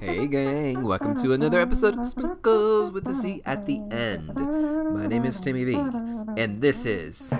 Hey 0.00 0.26
gang, 0.26 0.82
welcome 0.82 1.14
to 1.16 1.34
another 1.34 1.60
episode 1.60 1.98
of 1.98 2.06
Sprinkles 2.06 2.90
with 2.90 3.04
the 3.04 3.12
Z 3.12 3.42
at 3.44 3.66
the 3.66 3.80
end. 3.90 4.34
My 4.94 5.06
name 5.06 5.26
is 5.26 5.38
Timmy 5.40 5.64
V, 5.64 5.74
and 6.38 6.62
this 6.62 6.86
is 6.86 7.32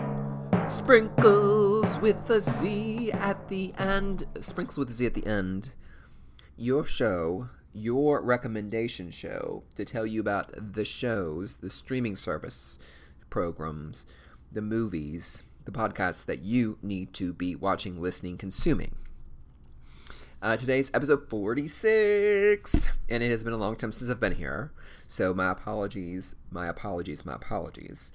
Sprinkles 0.67 1.99
with 1.99 2.27
the 2.27 2.43
Z 2.43 3.13
at 3.13 3.49
the 3.49 3.73
end. 3.79 4.25
Sprinkles 4.41 4.77
with 4.77 4.89
the 4.89 4.95
Z 4.95 5.07
at 5.07 5.15
the 5.15 5.27
end. 5.27 5.73
Your 6.59 6.85
show, 6.85 7.49
your 7.73 8.23
recommendation 8.23 9.11
show 9.11 9.63
to 9.75 9.87
tell 9.87 10.05
you 10.05 10.21
about 10.21 10.75
the 10.75 10.85
shows, 10.85 11.59
the 11.59 11.71
streaming 11.71 12.15
service 12.15 12.79
programs, 13.31 14.05
the 14.53 14.63
movies, 14.63 15.45
the 15.65 15.73
podcasts 15.73 16.27
that 16.27 16.43
you 16.43 16.79
need 16.83 17.15
to 17.15 17.33
be 17.33 17.57
watching, 17.57 17.99
listening, 17.99 18.37
consuming. 18.37 18.97
Uh, 20.45 20.59
today's 20.59 20.91
episode 20.93 21.27
46, 21.31 22.87
and 23.09 23.23
it 23.23 23.31
has 23.31 23.43
been 23.43 23.55
a 23.55 23.57
long 23.57 23.77
time 23.77 23.91
since 23.91 24.11
I've 24.11 24.21
been 24.21 24.35
here. 24.35 24.73
So, 25.09 25.33
my 25.33 25.51
apologies, 25.51 26.37
my 26.51 26.67
apologies, 26.67 27.25
my 27.25 27.37
apologies. 27.37 28.13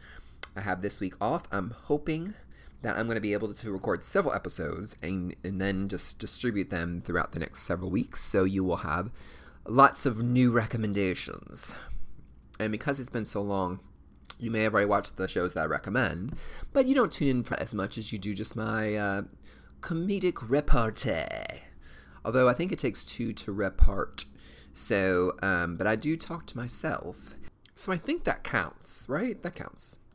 I 0.56 0.62
have 0.62 0.84
this 0.84 1.00
week 1.00 1.16
off. 1.20 1.46
I'm 1.52 1.72
hoping 1.86 2.36
that 2.84 2.96
I'm 2.96 3.08
going 3.08 3.16
to 3.16 3.22
be 3.22 3.34
able 3.34 3.52
to 3.52 3.72
record 3.72 4.04
several 4.04 4.36
episodes 4.36 4.96
and, 5.02 5.36
and 5.44 5.60
then 5.60 5.90
just 5.90 6.20
distribute 6.20 6.70
them 6.70 7.00
throughout 7.00 7.32
the 7.32 7.40
next 7.40 7.64
several 7.64 7.90
weeks. 7.90 8.22
So, 8.22 8.44
you 8.44 8.64
will 8.64 8.78
have 8.78 9.10
lots 9.66 10.06
of 10.06 10.22
new 10.22 10.52
recommendations. 10.52 11.74
And 12.60 12.72
because 12.72 13.00
it's 13.00 13.10
been 13.10 13.26
so 13.26 13.42
long, 13.42 13.80
you 14.38 14.52
may 14.52 14.62
have 14.62 14.76
already 14.76 14.88
watched 14.88 15.18
the 15.18 15.28
shows 15.28 15.56
that 15.56 15.62
I 15.62 15.66
recommend, 15.66 16.38
but 16.74 16.86
you 16.86 16.94
don't 16.94 17.12
tune 17.12 17.28
in 17.28 17.44
for 17.44 17.60
as 17.60 17.74
much 17.74 17.98
as 17.98 18.14
you 18.14 18.20
do 18.20 18.36
just 18.36 18.56
my 18.56 18.94
uh, 18.94 19.22
comedic 19.82 20.48
repartee 20.48 21.64
although 22.24 22.50
I 22.50 22.54
think 22.54 22.72
it 22.72 22.80
takes 22.80 23.04
two 23.04 23.34
to 23.34 23.54
repart. 23.54 24.26
So, 24.74 25.34
um, 25.42 25.78
but 25.78 25.88
I 25.88 25.96
do 25.96 26.16
talk 26.16 26.46
to 26.48 26.58
myself. 26.58 27.36
So 27.76 27.92
I 27.92 27.98
think 27.98 28.24
that 28.26 28.44
counts, 28.44 29.06
right? 29.08 29.42
That 29.42 29.56
counts. 29.56 29.98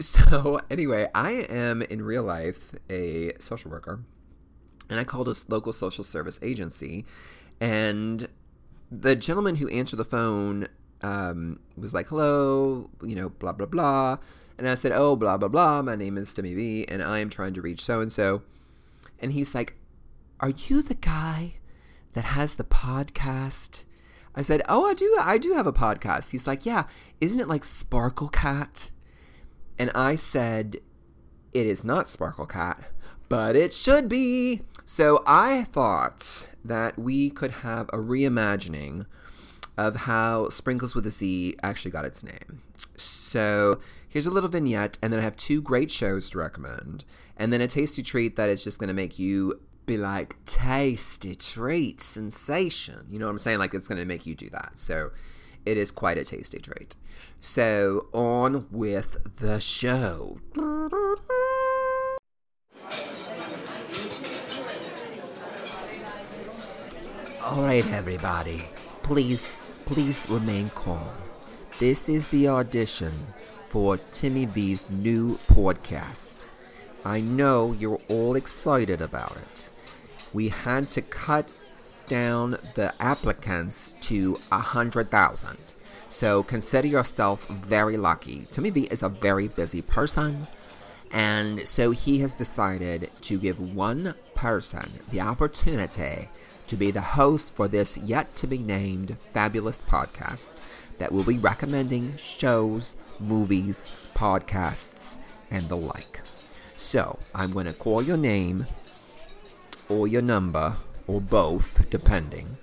So, 0.00 0.58
anyway, 0.68 1.06
I 1.14 1.30
am 1.48 1.80
in 1.82 2.02
real 2.02 2.24
life 2.24 2.72
a 2.90 3.30
social 3.38 3.70
worker, 3.70 4.00
and 4.90 4.98
I 4.98 5.04
called 5.04 5.28
a 5.28 5.34
local 5.46 5.72
social 5.72 6.02
service 6.02 6.40
agency, 6.42 7.04
and 7.60 8.26
the 8.90 9.14
gentleman 9.14 9.56
who 9.56 9.68
answered 9.68 9.96
the 9.98 10.04
phone 10.04 10.66
um, 11.02 11.60
was 11.76 11.94
like, 11.94 12.08
hello, 12.08 12.90
you 13.02 13.14
know, 13.14 13.28
blah, 13.28 13.52
blah, 13.52 13.66
blah. 13.66 14.18
And 14.58 14.68
I 14.68 14.74
said, 14.74 14.92
oh, 14.92 15.16
blah, 15.16 15.36
blah, 15.36 15.48
blah. 15.48 15.82
My 15.82 15.96
name 15.96 16.16
is 16.16 16.32
Timmy 16.32 16.54
V, 16.54 16.86
and 16.88 17.02
I 17.02 17.18
am 17.18 17.28
trying 17.28 17.54
to 17.54 17.62
reach 17.62 17.80
so 17.80 18.00
and 18.00 18.10
so. 18.10 18.42
And 19.18 19.32
he's 19.32 19.54
like, 19.54 19.76
are 20.44 20.52
you 20.68 20.82
the 20.82 20.94
guy 20.94 21.54
that 22.12 22.24
has 22.24 22.56
the 22.56 22.64
podcast? 22.64 23.84
I 24.34 24.42
said, 24.42 24.60
Oh, 24.68 24.84
I 24.84 24.92
do. 24.92 25.16
I 25.18 25.38
do 25.38 25.54
have 25.54 25.66
a 25.66 25.72
podcast. 25.72 26.32
He's 26.32 26.46
like, 26.46 26.66
Yeah, 26.66 26.84
isn't 27.18 27.40
it 27.40 27.48
like 27.48 27.64
Sparkle 27.64 28.28
Cat? 28.28 28.90
And 29.78 29.90
I 29.94 30.16
said, 30.16 30.80
It 31.54 31.66
is 31.66 31.82
not 31.82 32.10
Sparkle 32.10 32.44
Cat, 32.44 32.90
but 33.30 33.56
it 33.56 33.72
should 33.72 34.06
be. 34.06 34.60
So 34.84 35.22
I 35.26 35.64
thought 35.64 36.50
that 36.62 36.98
we 36.98 37.30
could 37.30 37.52
have 37.62 37.88
a 37.88 37.96
reimagining 37.96 39.06
of 39.78 39.96
how 40.00 40.50
Sprinkles 40.50 40.94
with 40.94 41.06
a 41.06 41.10
Z 41.10 41.56
actually 41.62 41.90
got 41.90 42.04
its 42.04 42.22
name. 42.22 42.60
So 42.96 43.80
here's 44.06 44.26
a 44.26 44.30
little 44.30 44.50
vignette, 44.50 44.98
and 45.00 45.10
then 45.10 45.20
I 45.20 45.22
have 45.22 45.38
two 45.38 45.62
great 45.62 45.90
shows 45.90 46.28
to 46.30 46.38
recommend, 46.38 47.06
and 47.34 47.50
then 47.50 47.62
a 47.62 47.66
tasty 47.66 48.02
treat 48.02 48.36
that 48.36 48.50
is 48.50 48.62
just 48.62 48.78
going 48.78 48.88
to 48.88 48.94
make 48.94 49.18
you 49.18 49.58
be 49.86 49.96
like 49.96 50.36
tasty 50.44 51.34
treat 51.34 52.00
sensation. 52.00 53.06
You 53.10 53.18
know 53.18 53.26
what 53.26 53.32
I'm 53.32 53.38
saying? 53.38 53.58
Like 53.58 53.74
it's 53.74 53.88
going 53.88 54.00
to 54.00 54.06
make 54.06 54.26
you 54.26 54.34
do 54.34 54.48
that. 54.50 54.72
So 54.74 55.10
it 55.66 55.76
is 55.76 55.90
quite 55.90 56.18
a 56.18 56.24
tasty 56.24 56.58
treat. 56.58 56.96
So 57.40 58.08
on 58.12 58.66
with 58.70 59.36
the 59.40 59.60
show. 59.60 60.38
All 67.42 67.62
right, 67.62 67.86
everybody. 67.92 68.62
Please, 69.02 69.54
please 69.84 70.26
remain 70.30 70.70
calm. 70.70 71.06
This 71.78 72.08
is 72.08 72.28
the 72.28 72.48
audition 72.48 73.12
for 73.68 73.98
Timmy 73.98 74.46
V's 74.46 74.90
new 74.90 75.36
podcast. 75.48 76.46
I 77.04 77.20
know 77.20 77.72
you're 77.72 78.00
all 78.08 78.34
excited 78.34 79.02
about 79.02 79.36
it 79.36 79.68
we 80.34 80.48
had 80.48 80.90
to 80.90 81.00
cut 81.00 81.48
down 82.06 82.58
the 82.74 82.92
applicants 83.00 83.94
to 84.00 84.36
a 84.52 84.58
hundred 84.58 85.10
thousand. 85.10 85.56
So 86.10 86.42
consider 86.42 86.86
yourself 86.86 87.46
very 87.48 87.96
lucky. 87.96 88.46
V 88.50 88.82
is 88.90 89.02
a 89.02 89.08
very 89.08 89.48
busy 89.48 89.80
person, 89.80 90.46
and 91.10 91.60
so 91.60 91.92
he 91.92 92.18
has 92.18 92.34
decided 92.34 93.10
to 93.22 93.38
give 93.38 93.74
one 93.74 94.14
person 94.34 95.00
the 95.10 95.20
opportunity 95.20 96.28
to 96.66 96.76
be 96.76 96.90
the 96.90 97.00
host 97.00 97.54
for 97.54 97.68
this 97.68 97.96
yet 97.98 98.34
to 98.36 98.46
be 98.46 98.58
named 98.58 99.16
fabulous 99.32 99.82
podcast 99.82 100.54
that 100.98 101.12
will 101.12 101.24
be 101.24 101.38
recommending 101.38 102.16
shows, 102.16 102.96
movies, 103.20 103.92
podcasts, 104.14 105.18
and 105.50 105.68
the 105.68 105.76
like. 105.76 106.20
So 106.76 107.18
I'm 107.34 107.52
going 107.52 107.66
to 107.66 107.72
call 107.72 108.02
your 108.02 108.16
name 108.16 108.66
or 109.88 110.08
your 110.08 110.22
number, 110.22 110.76
or 111.06 111.20
both, 111.20 111.88
depending. 111.90 112.56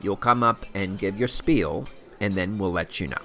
You'll 0.00 0.16
come 0.16 0.42
up 0.42 0.64
and 0.74 0.98
give 0.98 1.18
your 1.18 1.28
spiel, 1.28 1.88
and 2.20 2.34
then 2.34 2.58
we'll 2.58 2.72
let 2.72 3.00
you 3.00 3.08
know. 3.08 3.22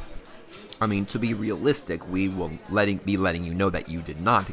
I 0.82 0.88
mean, 0.88 1.06
to 1.08 1.20
be 1.20 1.34
realistic, 1.34 2.10
we 2.10 2.30
will 2.30 2.52
letting 2.70 2.98
be 2.98 3.16
letting 3.16 3.44
you 3.44 3.54
know 3.54 3.70
that 3.70 3.90
you 3.90 4.02
did 4.02 4.20
not 4.20 4.46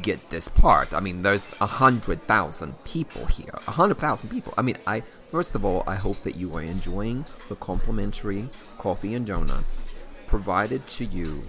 get 0.00 0.30
this 0.30 0.48
part. 0.48 0.92
I 0.92 1.00
mean, 1.00 1.22
there's 1.22 1.54
a 1.60 1.66
hundred 1.66 2.26
thousand 2.26 2.82
people 2.84 3.26
here. 3.26 3.54
A 3.66 3.72
hundred 3.72 3.98
thousand 3.98 4.30
people. 4.30 4.54
I 4.56 4.62
mean, 4.62 4.76
I 4.86 5.02
first 5.28 5.54
of 5.54 5.64
all, 5.64 5.84
I 5.86 5.96
hope 5.96 6.22
that 6.22 6.36
you 6.36 6.56
are 6.56 6.62
enjoying 6.62 7.26
the 7.48 7.56
complimentary 7.56 8.48
coffee 8.78 9.14
and 9.14 9.26
donuts 9.26 9.92
provided 10.26 10.86
to 10.86 11.04
you 11.04 11.42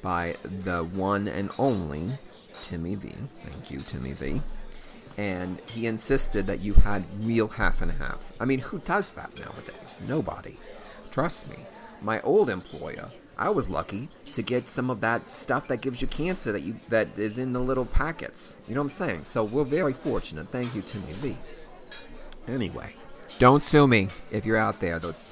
by 0.00 0.36
the 0.44 0.84
one 0.84 1.26
and 1.26 1.50
only 1.58 2.18
Timmy 2.62 2.94
V. 2.94 3.12
Thank 3.40 3.70
you, 3.70 3.80
Timmy 3.80 4.12
V 4.12 4.40
and 5.18 5.60
he 5.72 5.88
insisted 5.88 6.46
that 6.46 6.60
you 6.60 6.74
had 6.74 7.04
real 7.20 7.48
half 7.48 7.82
and 7.82 7.90
half. 7.90 8.32
I 8.38 8.44
mean, 8.44 8.60
who 8.60 8.78
does 8.78 9.12
that 9.12 9.36
nowadays? 9.36 10.00
Nobody. 10.06 10.56
Trust 11.10 11.50
me. 11.50 11.56
My 12.00 12.20
old 12.20 12.48
employer, 12.48 13.10
I 13.36 13.50
was 13.50 13.68
lucky 13.68 14.08
to 14.32 14.42
get 14.42 14.68
some 14.68 14.88
of 14.88 15.00
that 15.00 15.28
stuff 15.28 15.66
that 15.68 15.80
gives 15.80 16.00
you 16.00 16.06
cancer 16.06 16.52
that 16.52 16.62
you 16.62 16.76
that 16.88 17.18
is 17.18 17.36
in 17.36 17.52
the 17.52 17.58
little 17.58 17.84
packets. 17.84 18.58
You 18.68 18.76
know 18.76 18.82
what 18.82 18.92
I'm 18.92 19.06
saying? 19.08 19.24
So 19.24 19.42
we're 19.42 19.64
very 19.64 19.92
fortunate. 19.92 20.50
Thank 20.50 20.76
you, 20.76 20.82
Timmy 20.82 21.12
Lee. 21.14 21.36
Anyway, 22.46 22.94
don't 23.40 23.64
sue 23.64 23.88
me 23.88 24.08
if 24.30 24.46
you're 24.46 24.56
out 24.56 24.80
there. 24.80 25.00
Those 25.00 25.26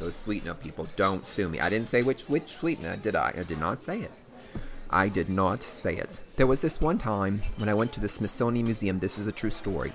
those 0.00 0.16
sweetener 0.16 0.54
people, 0.54 0.88
don't 0.96 1.24
sue 1.24 1.48
me. 1.48 1.60
I 1.60 1.70
didn't 1.70 1.86
say 1.86 2.02
which 2.02 2.22
which 2.22 2.48
sweetener 2.48 2.96
did 2.96 3.14
I? 3.14 3.32
I 3.38 3.44
did 3.44 3.60
not 3.60 3.80
say 3.80 4.00
it. 4.00 4.10
I 4.90 5.08
did 5.08 5.28
not 5.28 5.62
say 5.62 5.96
it. 5.96 6.20
There 6.36 6.46
was 6.46 6.60
this 6.60 6.80
one 6.80 6.98
time 6.98 7.42
when 7.56 7.68
I 7.68 7.74
went 7.74 7.92
to 7.92 8.00
the 8.00 8.08
Smithsonian 8.08 8.64
Museum. 8.64 9.00
This 9.00 9.18
is 9.18 9.26
a 9.26 9.32
true 9.32 9.50
story. 9.50 9.92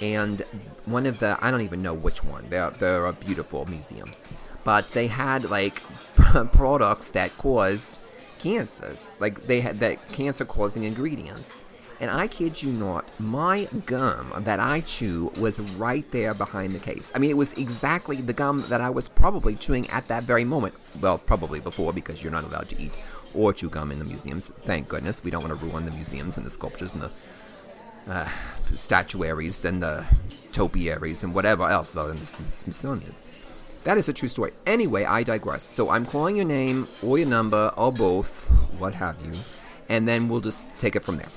And 0.00 0.42
one 0.84 1.06
of 1.06 1.18
the, 1.18 1.38
I 1.40 1.50
don't 1.50 1.62
even 1.62 1.82
know 1.82 1.94
which 1.94 2.24
one, 2.24 2.46
they're, 2.48 2.70
they're 2.70 3.12
beautiful 3.12 3.66
museums. 3.66 4.32
But 4.64 4.92
they 4.92 5.06
had 5.06 5.50
like 5.50 5.82
products 6.52 7.10
that 7.10 7.36
cause 7.36 8.00
cancers. 8.38 9.12
Like 9.18 9.42
they 9.42 9.60
had 9.60 9.80
that 9.80 10.08
cancer 10.08 10.44
causing 10.44 10.84
ingredients. 10.84 11.64
And 12.00 12.10
I 12.10 12.26
kid 12.26 12.60
you 12.64 12.72
not, 12.72 13.08
my 13.20 13.68
gum 13.86 14.32
that 14.38 14.58
I 14.58 14.80
chew 14.80 15.30
was 15.38 15.60
right 15.60 16.08
there 16.10 16.34
behind 16.34 16.72
the 16.72 16.80
case. 16.80 17.12
I 17.14 17.20
mean, 17.20 17.30
it 17.30 17.36
was 17.36 17.52
exactly 17.52 18.16
the 18.16 18.32
gum 18.32 18.64
that 18.70 18.80
I 18.80 18.90
was 18.90 19.08
probably 19.08 19.54
chewing 19.54 19.88
at 19.88 20.08
that 20.08 20.24
very 20.24 20.44
moment. 20.44 20.74
Well, 21.00 21.18
probably 21.18 21.60
before 21.60 21.92
because 21.92 22.20
you're 22.20 22.32
not 22.32 22.42
allowed 22.42 22.68
to 22.70 22.82
eat 22.82 22.92
or 23.34 23.52
chew 23.52 23.68
gum 23.68 23.92
in 23.92 23.98
the 23.98 24.04
museums. 24.04 24.50
Thank 24.64 24.88
goodness. 24.88 25.22
We 25.24 25.30
don't 25.30 25.42
want 25.42 25.58
to 25.58 25.66
ruin 25.66 25.84
the 25.84 25.92
museums 25.92 26.36
and 26.36 26.44
the 26.44 26.50
sculptures 26.50 26.92
and 26.92 27.02
the 27.02 27.10
uh, 28.08 28.28
statuaries 28.74 29.64
and 29.64 29.82
the 29.82 30.04
topiaries 30.52 31.22
and 31.22 31.34
whatever 31.34 31.68
else 31.68 31.94
in 31.94 32.02
the, 32.08 32.14
the 32.14 32.26
Smithsonian's. 32.26 33.22
That 33.84 33.98
is 33.98 34.08
a 34.08 34.12
true 34.12 34.28
story. 34.28 34.52
Anyway, 34.66 35.04
I 35.04 35.22
digress. 35.22 35.64
So 35.64 35.90
I'm 35.90 36.06
calling 36.06 36.36
your 36.36 36.44
name 36.44 36.86
or 37.02 37.18
your 37.18 37.28
number 37.28 37.72
or 37.76 37.92
both, 37.92 38.48
what 38.78 38.94
have 38.94 39.16
you, 39.24 39.32
and 39.88 40.06
then 40.06 40.28
we'll 40.28 40.40
just 40.40 40.74
take 40.76 40.94
it 40.94 41.02
from 41.02 41.16
there. 41.16 41.28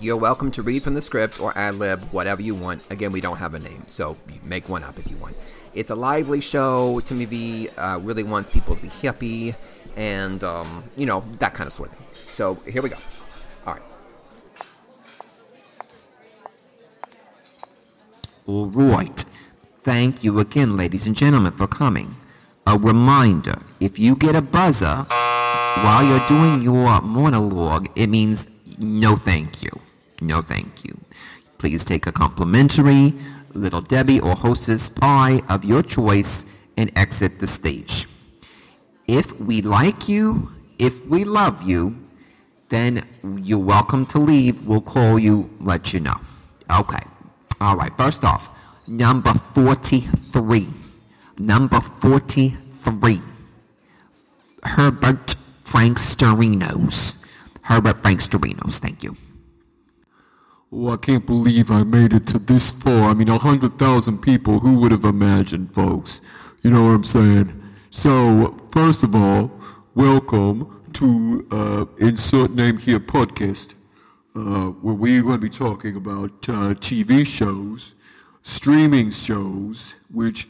You're 0.00 0.16
welcome 0.16 0.50
to 0.52 0.62
read 0.62 0.84
from 0.84 0.94
the 0.94 1.02
script 1.02 1.40
or 1.40 1.56
ad 1.58 1.74
lib, 1.74 2.00
whatever 2.12 2.40
you 2.40 2.54
want. 2.54 2.82
Again, 2.88 3.12
we 3.12 3.20
don't 3.20 3.38
have 3.38 3.54
a 3.54 3.58
name, 3.58 3.82
so 3.88 4.16
make 4.44 4.68
one 4.68 4.84
up 4.84 4.98
if 4.98 5.10
you 5.10 5.16
want. 5.16 5.36
It's 5.74 5.90
a 5.90 5.94
lively 5.94 6.40
show. 6.40 7.00
Timmy 7.00 7.24
V 7.24 7.68
uh, 7.76 7.98
really 8.02 8.22
wants 8.22 8.48
people 8.48 8.76
to 8.76 8.82
be 8.82 8.88
happy 8.88 9.54
and 9.98 10.44
um, 10.44 10.84
you 10.96 11.04
know 11.04 11.24
that 11.40 11.52
kind 11.52 11.66
of 11.66 11.72
sort 11.72 11.90
of 11.90 11.98
thing. 11.98 12.06
So 12.28 12.54
here 12.66 12.80
we 12.80 12.88
go. 12.88 12.96
All 13.66 13.74
right. 13.74 13.82
All 18.46 18.66
right. 18.66 19.24
Thank 19.82 20.24
you 20.24 20.38
again, 20.38 20.76
ladies 20.76 21.06
and 21.06 21.16
gentlemen, 21.16 21.52
for 21.52 21.66
coming. 21.66 22.16
A 22.66 22.78
reminder 22.78 23.58
if 23.80 23.98
you 23.98 24.14
get 24.14 24.36
a 24.36 24.42
buzzer 24.42 25.06
while 25.08 26.04
you're 26.04 26.26
doing 26.26 26.62
your 26.62 27.00
monologue, 27.00 27.88
it 27.96 28.08
means 28.08 28.48
no 28.78 29.16
thank 29.16 29.62
you. 29.62 29.70
No 30.20 30.42
thank 30.42 30.84
you. 30.84 30.98
Please 31.58 31.84
take 31.84 32.06
a 32.06 32.12
complimentary 32.12 33.14
Little 33.54 33.80
Debbie 33.80 34.20
or 34.20 34.34
Hostess 34.34 34.88
pie 34.88 35.40
of 35.48 35.64
your 35.64 35.82
choice 35.82 36.44
and 36.76 36.92
exit 36.94 37.40
the 37.40 37.46
stage. 37.46 38.07
If 39.08 39.40
we 39.40 39.62
like 39.62 40.08
you, 40.08 40.52
if 40.78 41.04
we 41.06 41.24
love 41.24 41.62
you, 41.62 41.96
then 42.68 43.06
you're 43.42 43.58
welcome 43.58 44.04
to 44.06 44.18
leave. 44.18 44.66
We'll 44.66 44.82
call 44.82 45.18
you, 45.18 45.48
let 45.60 45.94
you 45.94 46.00
know. 46.00 46.16
Okay. 46.70 47.02
All 47.60 47.74
right. 47.74 47.90
First 47.96 48.22
off, 48.22 48.50
number 48.86 49.32
43. 49.32 50.68
Number 51.38 51.80
43. 51.80 53.22
Herbert 54.62 55.36
Frank 55.64 55.98
Storinos. 55.98 57.16
Herbert 57.62 58.02
Frank 58.02 58.20
Storinos. 58.20 58.78
Thank 58.78 59.02
you. 59.02 59.16
Oh, 60.70 60.90
I 60.90 60.98
can't 60.98 61.24
believe 61.24 61.70
I 61.70 61.82
made 61.82 62.12
it 62.12 62.26
to 62.28 62.38
this 62.38 62.72
far. 62.72 63.08
I 63.10 63.14
mean, 63.14 63.30
a 63.30 63.38
hundred 63.38 63.78
thousand 63.78 64.18
people. 64.18 64.58
Who 64.58 64.80
would 64.80 64.92
have 64.92 65.04
imagined, 65.04 65.74
folks? 65.74 66.20
You 66.62 66.70
know 66.70 66.84
what 66.84 66.90
I'm 66.90 67.04
saying? 67.04 67.58
So, 67.90 68.54
first 68.70 69.02
of 69.02 69.14
all, 69.14 69.50
welcome 69.94 70.82
to 70.92 71.46
uh, 71.50 71.86
Insert 71.98 72.50
Name 72.50 72.76
Here 72.76 73.00
podcast, 73.00 73.72
uh, 74.36 74.66
where 74.82 74.94
we're 74.94 75.22
going 75.22 75.36
to 75.36 75.38
be 75.38 75.48
talking 75.48 75.96
about 75.96 76.30
uh, 76.50 76.74
TV 76.74 77.26
shows, 77.26 77.94
streaming 78.42 79.10
shows, 79.10 79.94
which, 80.12 80.48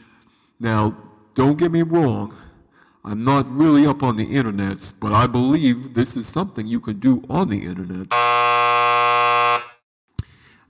now, 0.59 0.97
don't 1.33 1.57
get 1.57 1.71
me 1.71 1.81
wrong, 1.81 2.35
I'm 3.05 3.23
not 3.23 3.49
really 3.49 3.87
up 3.87 4.03
on 4.03 4.17
the 4.17 4.25
internet, 4.25 4.91
but 4.99 5.13
I 5.13 5.25
believe 5.25 5.93
this 5.93 6.17
is 6.17 6.27
something 6.27 6.67
you 6.67 6.81
can 6.81 6.99
do 6.99 7.23
on 7.29 7.47
the 7.47 7.63
internet. 7.63 8.09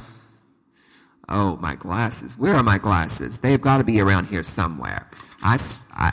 Oh, 1.30 1.58
my 1.58 1.76
glasses. 1.76 2.38
Where 2.38 2.56
are 2.56 2.64
my 2.64 2.80
glasses? 2.80 3.38
They've 3.38 3.62
got 3.62 3.78
to 3.78 3.84
be 3.84 4.02
around 4.02 4.28
here 4.28 4.44
somewhere. 4.44 5.08
I, 5.44 5.58
I, 5.94 6.12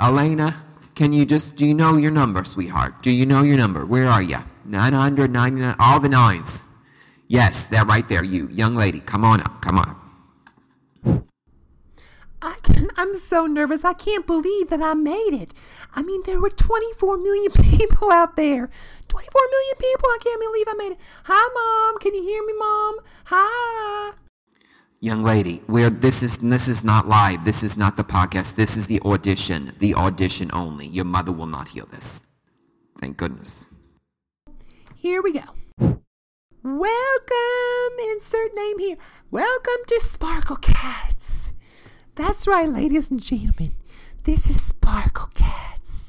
Elena, 0.00 0.54
can 0.94 1.12
you 1.12 1.24
just, 1.24 1.56
do 1.56 1.64
you 1.64 1.74
know 1.74 1.96
your 1.96 2.10
number, 2.10 2.44
sweetheart? 2.44 3.02
Do 3.02 3.10
you 3.10 3.24
know 3.24 3.42
your 3.42 3.56
number? 3.56 3.86
Where 3.86 4.06
are 4.06 4.22
you? 4.22 4.38
999, 4.66 5.76
all 5.78 5.98
the 5.98 6.10
nines. 6.10 6.62
Yes, 7.26 7.66
they're 7.66 7.84
right 7.84 8.08
there. 8.08 8.22
You, 8.22 8.48
young 8.48 8.74
lady, 8.74 9.00
come 9.00 9.24
on 9.24 9.40
up, 9.40 9.62
come 9.62 9.78
on 9.78 9.88
up. 9.88 11.24
I 12.40 12.56
can, 12.62 12.88
I'm 12.96 13.16
so 13.16 13.46
nervous. 13.46 13.84
I 13.84 13.94
can't 13.94 14.26
believe 14.26 14.70
that 14.70 14.82
I 14.82 14.94
made 14.94 15.32
it. 15.32 15.54
I 15.94 16.02
mean, 16.02 16.22
there 16.26 16.40
were 16.40 16.50
24 16.50 17.18
million 17.18 17.52
people 17.78 18.10
out 18.12 18.36
there. 18.36 18.70
24 19.08 19.42
million 19.50 19.76
people. 19.78 20.08
I 20.08 20.18
can't 20.22 20.40
believe 20.40 20.66
I 20.68 20.74
made 20.74 20.92
it. 20.92 20.98
Hi, 21.24 21.48
Mom. 21.54 21.98
Can 21.98 22.14
you 22.14 22.22
hear 22.22 22.44
me, 22.44 22.52
Mom? 22.58 22.98
Hi. 23.26 24.12
Young 25.00 25.22
lady, 25.22 25.62
where 25.66 25.90
this 25.90 26.22
is 26.22 26.38
this 26.38 26.66
is 26.66 26.82
not 26.82 27.06
live. 27.06 27.44
This 27.44 27.62
is 27.62 27.76
not 27.76 27.96
the 27.96 28.04
podcast. 28.04 28.56
This 28.56 28.76
is 28.76 28.86
the 28.86 29.00
audition. 29.02 29.72
The 29.78 29.94
audition 29.94 30.50
only. 30.52 30.86
Your 30.86 31.04
mother 31.04 31.32
will 31.32 31.46
not 31.46 31.68
hear 31.68 31.84
this. 31.84 32.22
Thank 33.00 33.16
goodness. 33.16 33.70
Here 34.96 35.22
we 35.22 35.32
go. 35.32 35.44
Welcome. 36.64 37.98
Insert 38.10 38.54
name 38.56 38.78
here. 38.80 38.96
Welcome 39.30 39.84
to 39.86 40.00
Sparkle 40.00 40.56
Cats. 40.56 41.52
That's 42.16 42.48
right, 42.48 42.68
ladies 42.68 43.10
and 43.10 43.22
gentlemen. 43.22 43.76
This 44.24 44.50
is 44.50 44.60
Sparkle 44.60 45.28
Cats. 45.34 46.07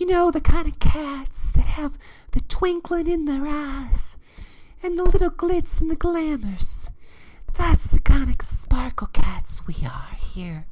You 0.00 0.06
know, 0.06 0.30
the 0.30 0.40
kind 0.40 0.66
of 0.66 0.78
cats 0.78 1.52
that 1.52 1.66
have 1.66 1.98
the 2.30 2.40
twinkling 2.40 3.06
in 3.06 3.26
their 3.26 3.46
eyes 3.46 4.16
and 4.82 4.98
the 4.98 5.04
little 5.04 5.28
glitz 5.28 5.82
and 5.82 5.90
the 5.90 5.94
glamours. 5.94 6.90
That's 7.52 7.86
the 7.86 7.98
kind 7.98 8.30
of 8.30 8.40
sparkle 8.40 9.08
cats 9.08 9.66
we 9.66 9.74
are 9.84 10.16
here. 10.16 10.66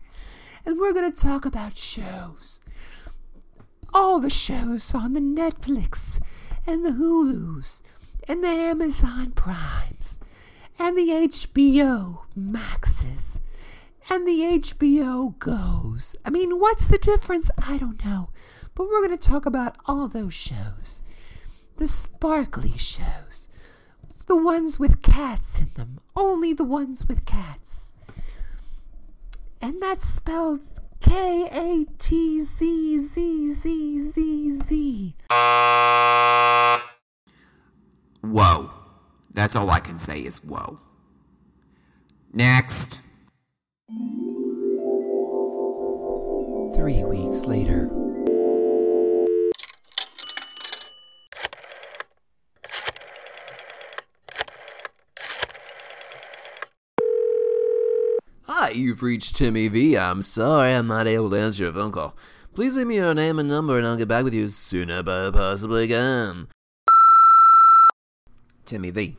And 0.65 0.79
we're 0.79 0.95
going 0.95 1.13
to 1.13 1.23
talk 1.23 1.45
about 1.45 1.77
shows. 1.77 2.61
All 3.93 4.19
the 4.19 4.31
shows 4.31 4.95
on 4.95 5.13
the 5.13 5.21
Netflix 5.21 6.23
and 6.67 6.83
the 6.83 6.93
Hulus 6.93 7.83
and 8.27 8.43
the 8.43 8.49
Amazon 8.49 9.33
Primes 9.33 10.19
and 10.79 10.97
the 10.97 11.11
HBO 11.11 12.23
Maxes 12.35 13.43
and 14.09 14.27
the 14.27 14.41
HBO 14.59 15.39
Goes. 15.39 16.17
I 16.25 16.31
mean, 16.31 16.59
what's 16.59 16.87
the 16.87 16.97
difference? 16.97 17.51
I 17.59 17.77
don't 17.77 18.03
know. 18.03 18.31
But 18.79 18.87
we're 18.89 19.05
going 19.05 19.19
to 19.19 19.29
talk 19.29 19.45
about 19.45 19.75
all 19.87 20.07
those 20.07 20.33
shows. 20.33 21.03
The 21.79 21.89
sparkly 21.89 22.79
shows 22.79 23.49
the 24.29 24.37
ones 24.37 24.79
with 24.79 25.03
cats 25.03 25.61
in 25.61 25.71
them. 25.75 25.99
Only 26.15 26.53
the 26.53 26.63
ones 26.63 27.09
with 27.09 27.25
cats. 27.25 27.91
And 29.61 29.83
that's 29.83 30.05
spelled 30.05 30.61
K 31.01 31.49
A 31.51 31.87
T 31.99 32.39
Z 32.41 33.01
Z 33.01 33.51
Z 33.51 33.99
Z 33.99 34.51
Z. 34.51 35.17
Whoa. 38.21 38.71
That's 39.35 39.57
all 39.57 39.71
I 39.71 39.81
can 39.81 39.99
say 39.99 40.21
is 40.21 40.45
whoa. 40.45 40.79
Next. 42.33 43.01
Three 46.77 47.03
weeks 47.03 47.45
later. 47.45 48.08
Hi, 58.69 58.75
you've 58.75 59.03
reached 59.03 59.35
Timmy 59.35 59.69
V. 59.69 59.97
I'm 59.97 60.21
sorry 60.21 60.75
I'm 60.75 60.89
not 60.89 61.07
able 61.07 61.31
to 61.31 61.37
answer 61.37 61.63
your 61.65 61.73
phone 61.73 61.91
call. 61.91 62.15
Please 62.53 62.77
leave 62.77 62.87
me 62.87 62.97
your 62.97 63.15
name 63.15 63.39
and 63.39 63.49
number 63.49 63.79
and 63.79 63.87
I'll 63.87 63.97
get 63.97 64.09
back 64.09 64.25
with 64.25 64.35
you 64.35 64.45
as 64.45 64.55
soon 64.57 64.91
as 64.91 65.09
I 65.09 65.31
possibly 65.31 65.89
can. 65.89 66.49
Timmy 68.67 68.91
V. 68.91 69.17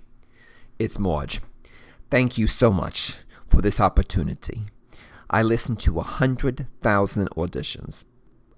It's 0.77 0.99
Marge. 0.99 1.41
Thank 2.11 2.37
you 2.37 2.45
so 2.45 2.71
much 2.71 3.23
for 3.47 3.59
this 3.59 3.79
opportunity. 3.79 4.65
I 5.31 5.41
listened 5.41 5.79
to 5.79 5.93
100,000 5.93 7.29
auditions. 7.31 8.05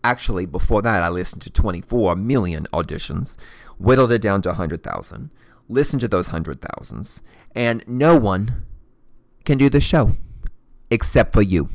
Actually, 0.03 0.45
before 0.45 0.81
that, 0.81 1.03
I 1.03 1.07
listened 1.07 1.41
to 1.43 1.50
24 1.50 2.17
million 2.17 2.67
auditions, 2.74 3.38
whittled 3.77 4.12
it 4.12 4.21
down 4.21 4.41
to 4.41 4.50
100,000, 4.50 5.31
listened 5.69 6.01
to 6.01 6.10
those 6.10 6.29
100,000s, 6.29 7.21
and 7.55 7.81
no 7.88 8.17
one 8.17 8.65
can 9.45 9.57
do 9.57 9.69
the 9.69 9.79
show 9.79 10.17
except 10.91 11.33
for 11.33 11.41
you. 11.41 11.69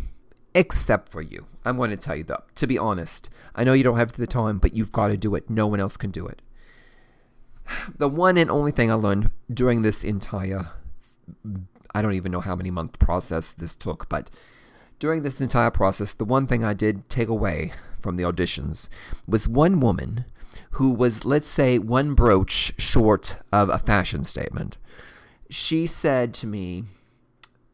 Except 0.54 1.10
for 1.10 1.20
you. 1.20 1.46
I'm 1.64 1.76
going 1.76 1.90
to 1.90 1.96
tell 1.96 2.14
you 2.14 2.22
though, 2.22 2.44
To 2.54 2.66
be 2.66 2.78
honest, 2.78 3.28
I 3.54 3.64
know 3.64 3.72
you 3.72 3.82
don't 3.82 3.98
have 3.98 4.12
the 4.12 4.26
time, 4.26 4.58
but 4.58 4.74
you've 4.74 4.92
got 4.92 5.08
to 5.08 5.16
do 5.16 5.34
it. 5.34 5.50
No 5.50 5.66
one 5.66 5.80
else 5.80 5.96
can 5.96 6.10
do 6.10 6.26
it. 6.26 6.40
The 7.98 8.08
one 8.08 8.38
and 8.38 8.50
only 8.50 8.70
thing 8.70 8.90
I 8.90 8.94
learned 8.94 9.30
during 9.52 9.82
this 9.82 10.04
entire, 10.04 10.72
I 11.94 12.02
don't 12.02 12.14
even 12.14 12.30
know 12.30 12.40
how 12.40 12.54
many 12.54 12.70
month 12.70 12.98
process 12.98 13.50
this 13.50 13.74
took, 13.74 14.08
but 14.08 14.30
during 14.98 15.22
this 15.22 15.40
entire 15.40 15.70
process, 15.70 16.14
the 16.14 16.24
one 16.24 16.46
thing 16.46 16.64
I 16.64 16.74
did 16.74 17.08
take 17.08 17.28
away 17.28 17.72
from 17.98 18.16
the 18.16 18.22
auditions 18.22 18.88
was 19.26 19.48
one 19.48 19.80
woman 19.80 20.24
who 20.72 20.90
was, 20.90 21.24
let's 21.24 21.48
say, 21.48 21.78
one 21.78 22.14
brooch 22.14 22.72
short 22.78 23.36
of 23.52 23.68
a 23.68 23.78
fashion 23.78 24.24
statement. 24.24 24.78
She 25.50 25.86
said 25.86 26.32
to 26.34 26.46
me, 26.46 26.84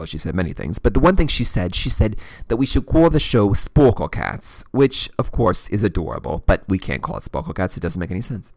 well, 0.02 0.06
she 0.08 0.18
said 0.18 0.34
many 0.34 0.52
things, 0.52 0.80
but 0.80 0.94
the 0.94 1.00
one 1.00 1.14
thing 1.14 1.28
she 1.28 1.44
said, 1.44 1.76
she 1.76 1.88
said 1.88 2.16
that 2.48 2.56
we 2.56 2.66
should 2.66 2.86
call 2.86 3.08
the 3.08 3.20
show 3.20 3.50
Sporkle 3.50 4.10
Cats, 4.10 4.64
which 4.72 5.08
of 5.16 5.30
course 5.30 5.68
is 5.68 5.84
adorable, 5.84 6.42
but 6.44 6.64
we 6.66 6.76
can't 6.76 7.02
call 7.02 7.18
it 7.18 7.22
Sporkle 7.22 7.54
Cats. 7.54 7.76
It 7.76 7.80
doesn't 7.80 8.00
make 8.00 8.10
any 8.10 8.20
sense. 8.20 8.52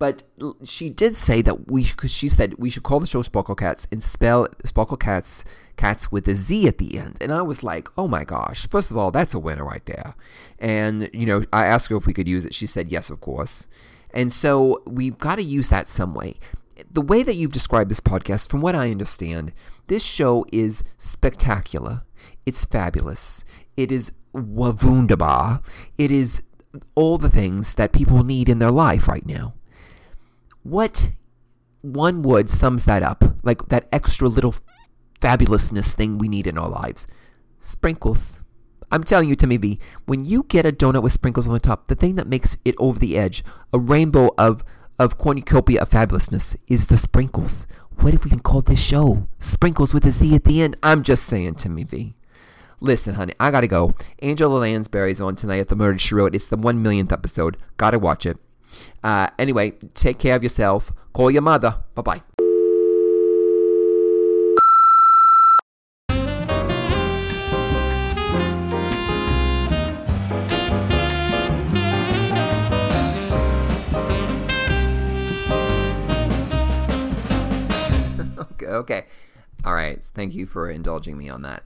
But 0.00 0.24
she 0.64 0.90
did 0.90 1.14
say 1.14 1.42
that 1.42 1.70
we, 1.70 1.84
because 1.84 2.10
she 2.10 2.26
said 2.26 2.54
we 2.58 2.70
should 2.70 2.82
call 2.82 2.98
the 2.98 3.06
show 3.06 3.22
Sparkle 3.22 3.54
Cats 3.54 3.86
and 3.92 4.02
spell 4.02 4.48
Sparkle 4.64 4.96
Cats 4.96 5.44
cats 5.76 6.10
with 6.10 6.26
a 6.26 6.34
Z 6.34 6.66
at 6.66 6.78
the 6.78 6.98
end. 6.98 7.18
And 7.20 7.32
I 7.32 7.42
was 7.42 7.62
like, 7.62 7.88
oh 7.96 8.08
my 8.08 8.24
gosh! 8.24 8.66
First 8.66 8.90
of 8.90 8.96
all, 8.96 9.12
that's 9.12 9.34
a 9.34 9.38
winner 9.38 9.64
right 9.64 9.84
there. 9.86 10.16
And 10.58 11.08
you 11.12 11.26
know, 11.26 11.42
I 11.52 11.66
asked 11.66 11.88
her 11.90 11.96
if 11.96 12.06
we 12.06 12.14
could 12.14 12.28
use 12.28 12.44
it. 12.44 12.52
She 12.52 12.66
said 12.66 12.88
yes, 12.88 13.10
of 13.10 13.20
course. 13.20 13.68
And 14.12 14.32
so 14.32 14.82
we've 14.86 15.18
got 15.18 15.36
to 15.36 15.42
use 15.44 15.68
that 15.68 15.86
some 15.86 16.14
way. 16.14 16.34
The 16.90 17.00
way 17.00 17.22
that 17.22 17.34
you've 17.34 17.52
described 17.52 17.90
this 17.90 18.00
podcast, 18.00 18.48
from 18.48 18.60
what 18.60 18.74
I 18.74 18.90
understand, 18.90 19.52
this 19.88 20.02
show 20.04 20.44
is 20.52 20.84
spectacular. 20.98 22.04
It's 22.46 22.64
fabulous. 22.64 23.44
It 23.76 23.90
is 23.90 24.12
wunderbar. 24.32 25.62
It 25.98 26.10
is 26.10 26.42
all 26.94 27.18
the 27.18 27.28
things 27.30 27.74
that 27.74 27.92
people 27.92 28.22
need 28.24 28.48
in 28.48 28.58
their 28.58 28.70
life 28.70 29.08
right 29.08 29.26
now. 29.26 29.54
What 30.62 31.10
one 31.82 32.22
word 32.22 32.50
sums 32.50 32.84
that 32.84 33.02
up, 33.02 33.24
like 33.42 33.68
that 33.68 33.88
extra 33.92 34.28
little 34.28 34.54
fabulousness 35.20 35.94
thing 35.94 36.18
we 36.18 36.28
need 36.28 36.46
in 36.46 36.58
our 36.58 36.68
lives? 36.68 37.06
Sprinkles. 37.58 38.40
I'm 38.92 39.04
telling 39.04 39.28
you, 39.28 39.36
Timmy 39.36 39.56
V, 39.56 39.78
when 40.06 40.24
you 40.24 40.44
get 40.44 40.66
a 40.66 40.72
donut 40.72 41.02
with 41.02 41.12
sprinkles 41.12 41.46
on 41.46 41.52
the 41.52 41.60
top, 41.60 41.86
the 41.86 41.94
thing 41.94 42.16
that 42.16 42.26
makes 42.26 42.56
it 42.64 42.74
over 42.78 42.98
the 42.98 43.16
edge, 43.16 43.44
a 43.72 43.78
rainbow 43.78 44.30
of 44.36 44.64
of 45.00 45.16
cornucopia 45.16 45.80
of 45.80 45.88
fabulousness, 45.88 46.56
is 46.68 46.86
the 46.86 46.96
sprinkles. 46.98 47.66
What 48.00 48.12
if 48.12 48.22
we 48.22 48.30
can 48.30 48.40
call 48.40 48.60
this 48.60 48.80
show 48.80 49.26
Sprinkles 49.38 49.94
with 49.94 50.04
a 50.04 50.10
Z 50.10 50.34
at 50.34 50.44
the 50.44 50.60
end? 50.60 50.76
I'm 50.82 51.02
just 51.02 51.24
saying, 51.24 51.54
Timmy 51.54 51.84
V. 51.84 52.14
Listen, 52.80 53.14
honey, 53.14 53.32
I 53.40 53.50
gotta 53.50 53.66
go. 53.66 53.94
Angela 54.20 54.58
Lansbury's 54.58 55.20
on 55.20 55.36
tonight 55.36 55.60
at 55.60 55.68
the 55.68 55.76
Murder 55.76 55.98
She 55.98 56.14
Wrote. 56.14 56.34
It's 56.34 56.48
the 56.48 56.56
one 56.58 56.82
millionth 56.82 57.12
episode. 57.12 57.56
Gotta 57.78 57.98
watch 57.98 58.26
it. 58.26 58.36
Uh, 59.02 59.28
anyway, 59.38 59.70
take 59.94 60.18
care 60.18 60.36
of 60.36 60.42
yourself. 60.42 60.92
Call 61.14 61.30
your 61.30 61.42
mother. 61.42 61.82
Bye 61.94 62.02
bye. 62.02 62.22
Okay. 78.90 79.06
All 79.64 79.74
right. 79.74 80.04
Thank 80.04 80.34
you 80.34 80.46
for 80.46 80.68
indulging 80.68 81.16
me 81.16 81.28
on 81.28 81.42
that. 81.42 81.62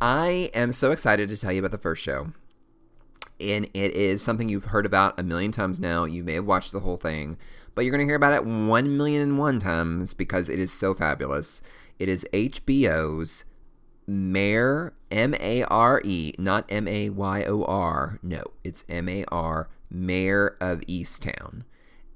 I 0.00 0.50
am 0.54 0.72
so 0.72 0.90
excited 0.90 1.28
to 1.28 1.36
tell 1.36 1.52
you 1.52 1.60
about 1.60 1.70
the 1.70 1.78
first 1.78 2.02
show. 2.02 2.32
And 3.40 3.66
it 3.74 3.92
is 3.92 4.22
something 4.22 4.48
you've 4.48 4.66
heard 4.66 4.84
about 4.84 5.18
a 5.18 5.22
million 5.22 5.52
times 5.52 5.78
now. 5.78 6.04
You 6.04 6.24
may 6.24 6.34
have 6.34 6.46
watched 6.46 6.72
the 6.72 6.80
whole 6.80 6.96
thing, 6.96 7.36
but 7.74 7.82
you're 7.82 7.92
going 7.92 8.04
to 8.04 8.10
hear 8.10 8.16
about 8.16 8.32
it 8.32 8.44
one 8.44 8.96
million 8.96 9.22
and 9.22 9.38
one 9.38 9.60
times 9.60 10.14
because 10.14 10.48
it 10.48 10.58
is 10.58 10.72
so 10.72 10.94
fabulous. 10.94 11.62
It 12.00 12.08
is 12.08 12.26
HBO's 12.32 13.44
Mare, 14.06 14.94
M 15.12 15.34
A 15.40 15.62
R 15.64 16.02
E, 16.04 16.32
not 16.38 16.64
M 16.68 16.88
A 16.88 17.10
Y 17.10 17.44
O 17.44 17.64
R. 17.64 18.18
No, 18.20 18.42
it's 18.64 18.84
M 18.88 19.08
A 19.08 19.24
R, 19.28 19.68
Mare 19.90 20.56
of 20.60 20.80
Easttown. 20.82 21.62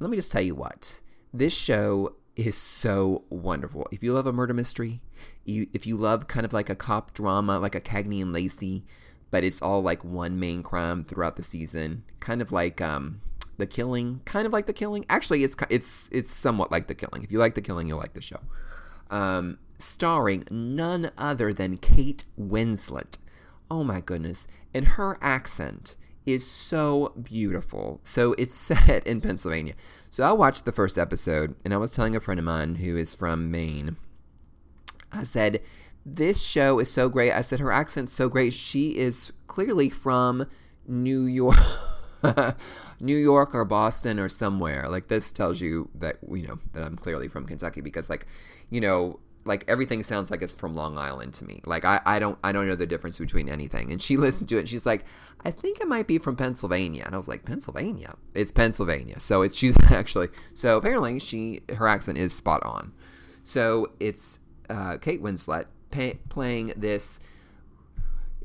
Let 0.01 0.11
me 0.11 0.17
just 0.17 0.33
tell 0.33 0.43
you 0.43 0.57
what 0.57 1.01
this 1.33 1.57
show 1.57 2.15
is 2.39 2.57
so 2.57 3.25
wonderful. 3.29 3.87
If 3.91 4.03
you 4.03 4.15
love 4.15 4.27
a 4.27 4.33
murder 4.33 4.55
mystery, 4.55 5.01
you 5.45 5.67
if 5.75 5.87
you 5.87 5.97
love 5.97 6.29
kind 6.29 6.47
of 6.47 6.53
like 6.53 6.71
a 6.71 6.77
cop 6.77 7.13
drama, 7.13 7.59
like 7.59 7.75
a 7.75 7.81
Cagney 7.81 8.23
and 8.23 8.33
Lacey, 8.33 8.85
but 9.31 9.43
it's 9.45 9.61
all 9.61 9.83
like 9.83 10.05
one 10.05 10.39
main 10.39 10.63
crime 10.63 11.05
throughout 11.05 11.37
the 11.37 11.43
season, 11.43 12.05
kind 12.21 12.41
of 12.41 12.53
like 12.53 12.81
um 12.81 13.21
the 13.57 13.67
killing, 13.67 14.21
kind 14.25 14.47
of 14.47 14.53
like 14.53 14.67
the 14.67 14.73
killing. 14.73 15.05
Actually, 15.09 15.43
it's 15.43 15.57
it's 15.69 16.09
it's 16.13 16.31
somewhat 16.31 16.71
like 16.71 16.87
the 16.87 16.95
killing. 16.95 17.25
If 17.25 17.33
you 17.33 17.41
like 17.41 17.57
the 17.57 17.61
killing, 17.61 17.89
you'll 17.89 17.99
like 17.99 18.15
the 18.15 18.21
show. 18.21 18.41
Um, 19.11 19.59
starring 19.79 20.45
none 20.51 21.11
other 21.19 21.53
than 21.53 21.77
Kate 21.77 22.25
Winslet. 22.39 23.19
Oh 23.71 23.83
my 23.83 24.01
goodness. 24.01 24.47
And 24.73 24.87
her 24.87 25.19
accent 25.21 25.97
is 26.25 26.49
so 26.49 27.13
beautiful. 27.21 28.01
So 28.05 28.35
it's 28.39 28.55
set 28.77 29.07
in 29.07 29.21
Pennsylvania. 29.21 29.75
So 30.11 30.25
I 30.25 30.33
watched 30.33 30.65
the 30.65 30.73
first 30.73 30.99
episode 30.99 31.55
and 31.65 31.75
I 31.75 31.77
was 31.77 31.91
telling 31.91 32.17
a 32.17 32.21
friend 32.21 32.39
of 32.39 32.45
mine 32.45 32.77
who 32.77 32.97
is 32.97 33.15
from 33.15 33.51
Maine. 33.51 33.97
I 35.13 35.25
said, 35.25 35.61
This 36.05 36.43
show 36.43 36.79
is 36.79 36.91
so 36.91 37.09
great. 37.09 37.33
I 37.33 37.43
said, 37.43 37.61
Her 37.61 37.73
accent's 37.73 38.13
so 38.13 38.29
great. 38.29 38.53
She 38.53 38.97
is 38.97 39.33
clearly 39.47 39.89
from 39.89 40.47
New 40.87 41.23
York. 41.23 41.59
New 43.01 43.17
York 43.17 43.55
or 43.55 43.65
Boston 43.65 44.19
or 44.19 44.29
somewhere. 44.29 44.87
Like 44.89 45.09
this 45.09 45.31
tells 45.31 45.61
you 45.61 45.89
that 45.95 46.19
you 46.29 46.49
know 46.49 46.59
that 46.73 46.83
I'm 46.83 46.97
clearly 46.97 47.29
from 47.29 47.47
Kentucky 47.47 47.81
because 47.81 48.11
like, 48.11 48.27
you 48.71 48.81
know, 48.81 49.21
like 49.49 49.65
everything 49.67 50.03
sounds 50.03 50.31
like 50.31 50.43
it's 50.43 50.55
from 50.55 50.75
Long 50.75 50.99
Island 50.99 51.33
to 51.35 51.45
me. 51.45 51.61
Like 51.65 51.85
I, 51.85 52.01
I 52.05 52.19
don't 52.19 52.39
I 52.45 52.53
don't 52.53 52.69
know 52.69 52.75
the 52.75 52.87
difference 52.87 53.19
between 53.19 53.49
anything. 53.49 53.91
And 53.91 54.01
she 54.01 54.17
listened 54.25 54.49
to 54.51 54.57
it 54.57 54.61
and 54.61 54.69
she's 54.69 54.87
like, 54.87 55.05
I 55.45 55.51
think 55.51 55.81
it 55.81 55.89
might 55.89 56.07
be 56.07 56.19
from 56.19 56.37
Pennsylvania. 56.37 57.03
And 57.07 57.15
I 57.15 57.19
was 57.19 57.29
like, 57.29 57.45
Pennsylvania? 57.45 58.15
It's 58.35 58.53
Pennsylvania. 58.53 59.19
So 59.19 59.43
it's 59.43 59.57
she's 59.57 59.75
actually 59.91 60.29
so 60.55 60.77
apparently 60.77 61.19
she 61.19 61.63
her 61.75 61.89
accent 61.89 62.19
is 62.19 62.33
spot 62.33 62.63
on. 62.65 62.93
So 63.43 63.93
it's 63.99 64.39
uh, 64.69 64.99
Kate 64.99 65.23
Winslet 65.23 65.65
playing 66.29 66.75
this 66.77 67.19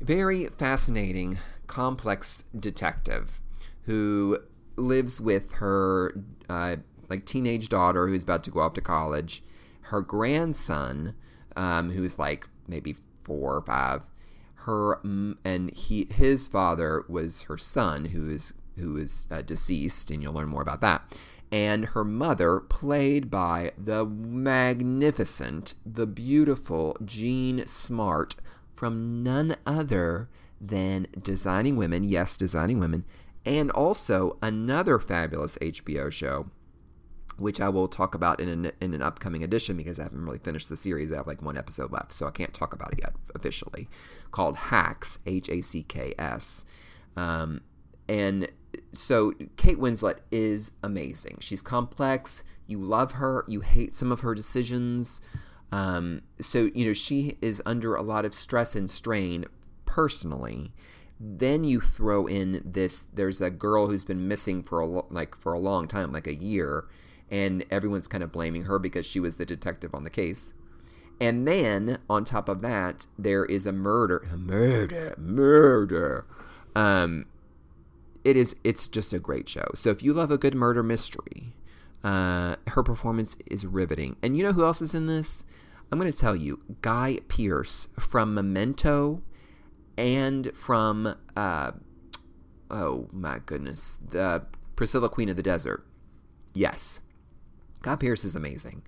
very 0.00 0.46
fascinating, 0.46 1.38
complex 1.66 2.44
detective 2.58 3.42
who 3.82 4.38
lives 4.76 5.20
with 5.20 5.52
her 5.54 6.18
uh, 6.48 6.76
like 7.10 7.26
teenage 7.26 7.68
daughter 7.68 8.08
who's 8.08 8.22
about 8.22 8.42
to 8.44 8.50
go 8.50 8.60
off 8.60 8.72
to 8.72 8.80
college 8.80 9.42
her 9.84 10.00
grandson, 10.00 11.14
um, 11.56 11.90
who's 11.90 12.18
like 12.18 12.48
maybe 12.66 12.96
four 13.20 13.56
or 13.56 13.62
five, 13.62 14.02
her 14.56 15.00
and 15.44 15.70
he 15.74 16.08
his 16.10 16.48
father 16.48 17.04
was 17.08 17.42
her 17.42 17.58
son, 17.58 18.06
who 18.06 18.30
is 18.30 18.54
who 18.76 18.96
is 18.96 19.26
uh, 19.30 19.42
deceased, 19.42 20.10
and 20.10 20.22
you'll 20.22 20.32
learn 20.32 20.48
more 20.48 20.62
about 20.62 20.80
that. 20.80 21.02
And 21.52 21.86
her 21.86 22.04
mother, 22.04 22.60
played 22.60 23.30
by 23.30 23.72
the 23.78 24.04
magnificent, 24.04 25.74
the 25.86 26.06
beautiful 26.06 26.96
Jean 27.04 27.64
Smart, 27.66 28.36
from 28.74 29.22
none 29.22 29.54
other 29.64 30.28
than 30.60 31.06
Designing 31.20 31.76
Women. 31.76 32.02
Yes, 32.02 32.36
Designing 32.36 32.80
Women, 32.80 33.04
and 33.44 33.70
also 33.70 34.38
another 34.42 34.98
fabulous 34.98 35.56
HBO 35.58 36.10
show 36.10 36.46
which 37.36 37.60
I 37.60 37.68
will 37.68 37.88
talk 37.88 38.14
about 38.14 38.40
in 38.40 38.48
an, 38.48 38.72
in 38.80 38.94
an 38.94 39.02
upcoming 39.02 39.42
edition 39.42 39.76
because 39.76 39.98
I 39.98 40.04
haven't 40.04 40.24
really 40.24 40.38
finished 40.38 40.68
the 40.68 40.76
series. 40.76 41.12
I 41.12 41.16
have 41.16 41.26
like 41.26 41.42
one 41.42 41.56
episode 41.56 41.92
left, 41.92 42.12
so 42.12 42.26
I 42.26 42.30
can't 42.30 42.54
talk 42.54 42.72
about 42.72 42.92
it 42.92 43.00
yet 43.02 43.14
officially. 43.34 43.88
Called 44.30 44.56
Hacks, 44.56 45.18
H 45.26 45.48
A 45.48 45.60
C 45.60 45.82
K 45.82 46.14
S. 46.18 46.64
Um, 47.16 47.62
and 48.08 48.48
so 48.92 49.32
Kate 49.56 49.78
Winslet 49.78 50.18
is 50.30 50.72
amazing. 50.82 51.38
She's 51.40 51.62
complex. 51.62 52.44
You 52.66 52.78
love 52.78 53.12
her. 53.12 53.44
You 53.46 53.60
hate 53.60 53.94
some 53.94 54.12
of 54.12 54.20
her 54.20 54.34
decisions. 54.34 55.20
Um, 55.72 56.22
so, 56.40 56.70
you 56.74 56.86
know, 56.86 56.92
she 56.92 57.36
is 57.42 57.60
under 57.66 57.94
a 57.94 58.02
lot 58.02 58.24
of 58.24 58.32
stress 58.32 58.76
and 58.76 58.90
strain 58.90 59.44
personally. 59.86 60.72
Then 61.18 61.64
you 61.64 61.80
throw 61.80 62.26
in 62.26 62.62
this 62.64 63.06
there's 63.12 63.40
a 63.40 63.50
girl 63.50 63.88
who's 63.88 64.04
been 64.04 64.28
missing 64.28 64.62
for 64.62 64.80
a 64.80 64.86
like 64.86 65.36
for 65.36 65.52
a 65.52 65.58
long 65.58 65.88
time, 65.88 66.12
like 66.12 66.26
a 66.26 66.34
year 66.34 66.86
and 67.30 67.64
everyone's 67.70 68.08
kind 68.08 68.22
of 68.22 68.32
blaming 68.32 68.64
her 68.64 68.78
because 68.78 69.06
she 69.06 69.20
was 69.20 69.36
the 69.36 69.46
detective 69.46 69.94
on 69.94 70.04
the 70.04 70.10
case. 70.10 70.54
And 71.20 71.46
then 71.46 71.98
on 72.10 72.24
top 72.24 72.48
of 72.48 72.60
that, 72.62 73.06
there 73.18 73.44
is 73.44 73.66
a 73.66 73.72
murder, 73.72 74.26
a 74.32 74.36
murder, 74.36 75.14
murder. 75.16 76.26
Um, 76.74 77.26
it 78.24 78.36
is. 78.36 78.56
It's 78.64 78.88
just 78.88 79.12
a 79.12 79.18
great 79.18 79.48
show. 79.48 79.66
So 79.74 79.90
if 79.90 80.02
you 80.02 80.12
love 80.12 80.30
a 80.30 80.38
good 80.38 80.54
murder 80.54 80.82
mystery, 80.82 81.54
uh, 82.02 82.56
her 82.68 82.82
performance 82.82 83.36
is 83.46 83.64
riveting. 83.64 84.16
And 84.22 84.36
you 84.36 84.42
know 84.42 84.52
who 84.52 84.64
else 84.64 84.82
is 84.82 84.94
in 84.94 85.06
this? 85.06 85.44
I'm 85.92 85.98
going 85.98 86.10
to 86.10 86.18
tell 86.18 86.34
you, 86.34 86.60
Guy 86.82 87.20
Pearce 87.28 87.88
from 87.98 88.34
Memento, 88.34 89.22
and 89.96 90.50
from 90.56 91.14
uh, 91.36 91.72
oh 92.70 93.08
my 93.12 93.40
goodness, 93.44 94.00
the 94.10 94.44
Priscilla 94.76 95.08
Queen 95.08 95.28
of 95.28 95.36
the 95.36 95.42
Desert. 95.42 95.86
Yes, 96.52 97.00
Guy 97.84 97.96
Pearce 97.96 98.24
is 98.24 98.34
amazing. 98.34 98.82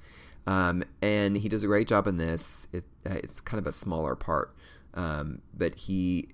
Um, 0.47 0.85
and 1.03 1.37
he 1.37 1.49
does 1.49 1.63
a 1.63 1.67
great 1.67 1.87
job 1.87 2.07
in 2.07 2.17
this. 2.17 2.67
It, 2.73 2.85
uh, 3.05 3.15
it's 3.15 3.41
kind 3.43 3.59
of 3.59 3.67
a 3.67 3.73
smaller 3.73 4.17
part, 4.17 4.57
um, 4.95 5.43
but 5.53 5.75
he 5.75 6.29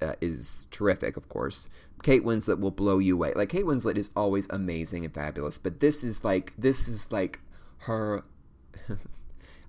uh, 0.00 0.14
is 0.20 0.66
terrific, 0.70 1.18
of 1.18 1.28
course. 1.28 1.68
Kate 2.02 2.24
Winslet 2.24 2.58
will 2.58 2.70
blow 2.70 2.98
you 2.98 3.16
away. 3.16 3.34
Like 3.34 3.50
Kate 3.50 3.66
Winslet 3.66 3.98
is 3.98 4.10
always 4.16 4.46
amazing 4.48 5.04
and 5.04 5.12
fabulous, 5.12 5.58
but 5.58 5.80
this 5.80 6.02
is 6.02 6.24
like 6.24 6.54
this 6.56 6.88
is 6.88 7.12
like 7.12 7.40
her. 7.78 8.24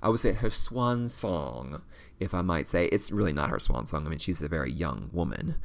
I 0.03 0.09
would 0.09 0.19
say 0.19 0.31
her 0.31 0.49
swan 0.49 1.09
song, 1.09 1.83
if 2.19 2.33
I 2.33 2.41
might 2.41 2.67
say. 2.67 2.85
It's 2.87 3.11
really 3.11 3.33
not 3.33 3.49
her 3.49 3.59
swan 3.59 3.85
song. 3.85 4.07
I 4.07 4.09
mean, 4.09 4.19
she's 4.19 4.41
a 4.41 4.47
very 4.47 4.71
young 4.71 5.09
woman, 5.11 5.55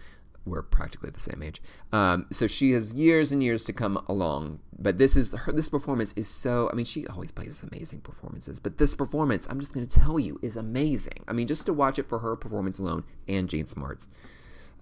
we're 0.46 0.62
practically 0.62 1.10
the 1.10 1.20
same 1.20 1.42
age. 1.42 1.60
Um, 1.92 2.26
so 2.30 2.46
she 2.46 2.70
has 2.70 2.94
years 2.94 3.32
and 3.32 3.42
years 3.42 3.64
to 3.64 3.72
come 3.72 4.02
along. 4.08 4.60
But 4.78 4.98
this 4.98 5.16
is 5.16 5.32
her. 5.32 5.52
This 5.52 5.68
performance 5.68 6.12
is 6.14 6.28
so. 6.28 6.70
I 6.70 6.74
mean, 6.74 6.84
she 6.84 7.06
always 7.06 7.32
plays 7.32 7.62
amazing 7.62 8.00
performances. 8.00 8.60
But 8.60 8.78
this 8.78 8.94
performance, 8.94 9.46
I'm 9.50 9.60
just 9.60 9.74
going 9.74 9.86
to 9.86 10.00
tell 10.00 10.18
you, 10.18 10.38
is 10.42 10.56
amazing. 10.56 11.24
I 11.26 11.32
mean, 11.32 11.46
just 11.46 11.66
to 11.66 11.72
watch 11.72 11.98
it 11.98 12.08
for 12.08 12.20
her 12.20 12.36
performance 12.36 12.78
alone 12.78 13.04
and 13.28 13.48
Jane 13.48 13.66
Smart's 13.66 14.08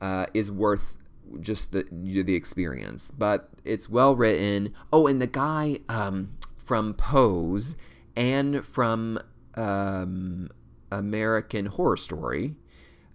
uh, 0.00 0.26
is 0.34 0.50
worth 0.50 0.96
just 1.40 1.72
the 1.72 1.86
the 1.90 2.34
experience. 2.34 3.10
But 3.10 3.48
it's 3.64 3.88
well 3.88 4.14
written. 4.14 4.74
Oh, 4.92 5.06
and 5.06 5.22
the 5.22 5.26
guy 5.26 5.78
um, 5.88 6.36
from 6.56 6.94
Pose 6.94 7.76
and 8.16 8.66
from 8.66 9.18
um, 9.54 10.48
American 10.90 11.66
Horror 11.66 11.96
Story, 11.96 12.56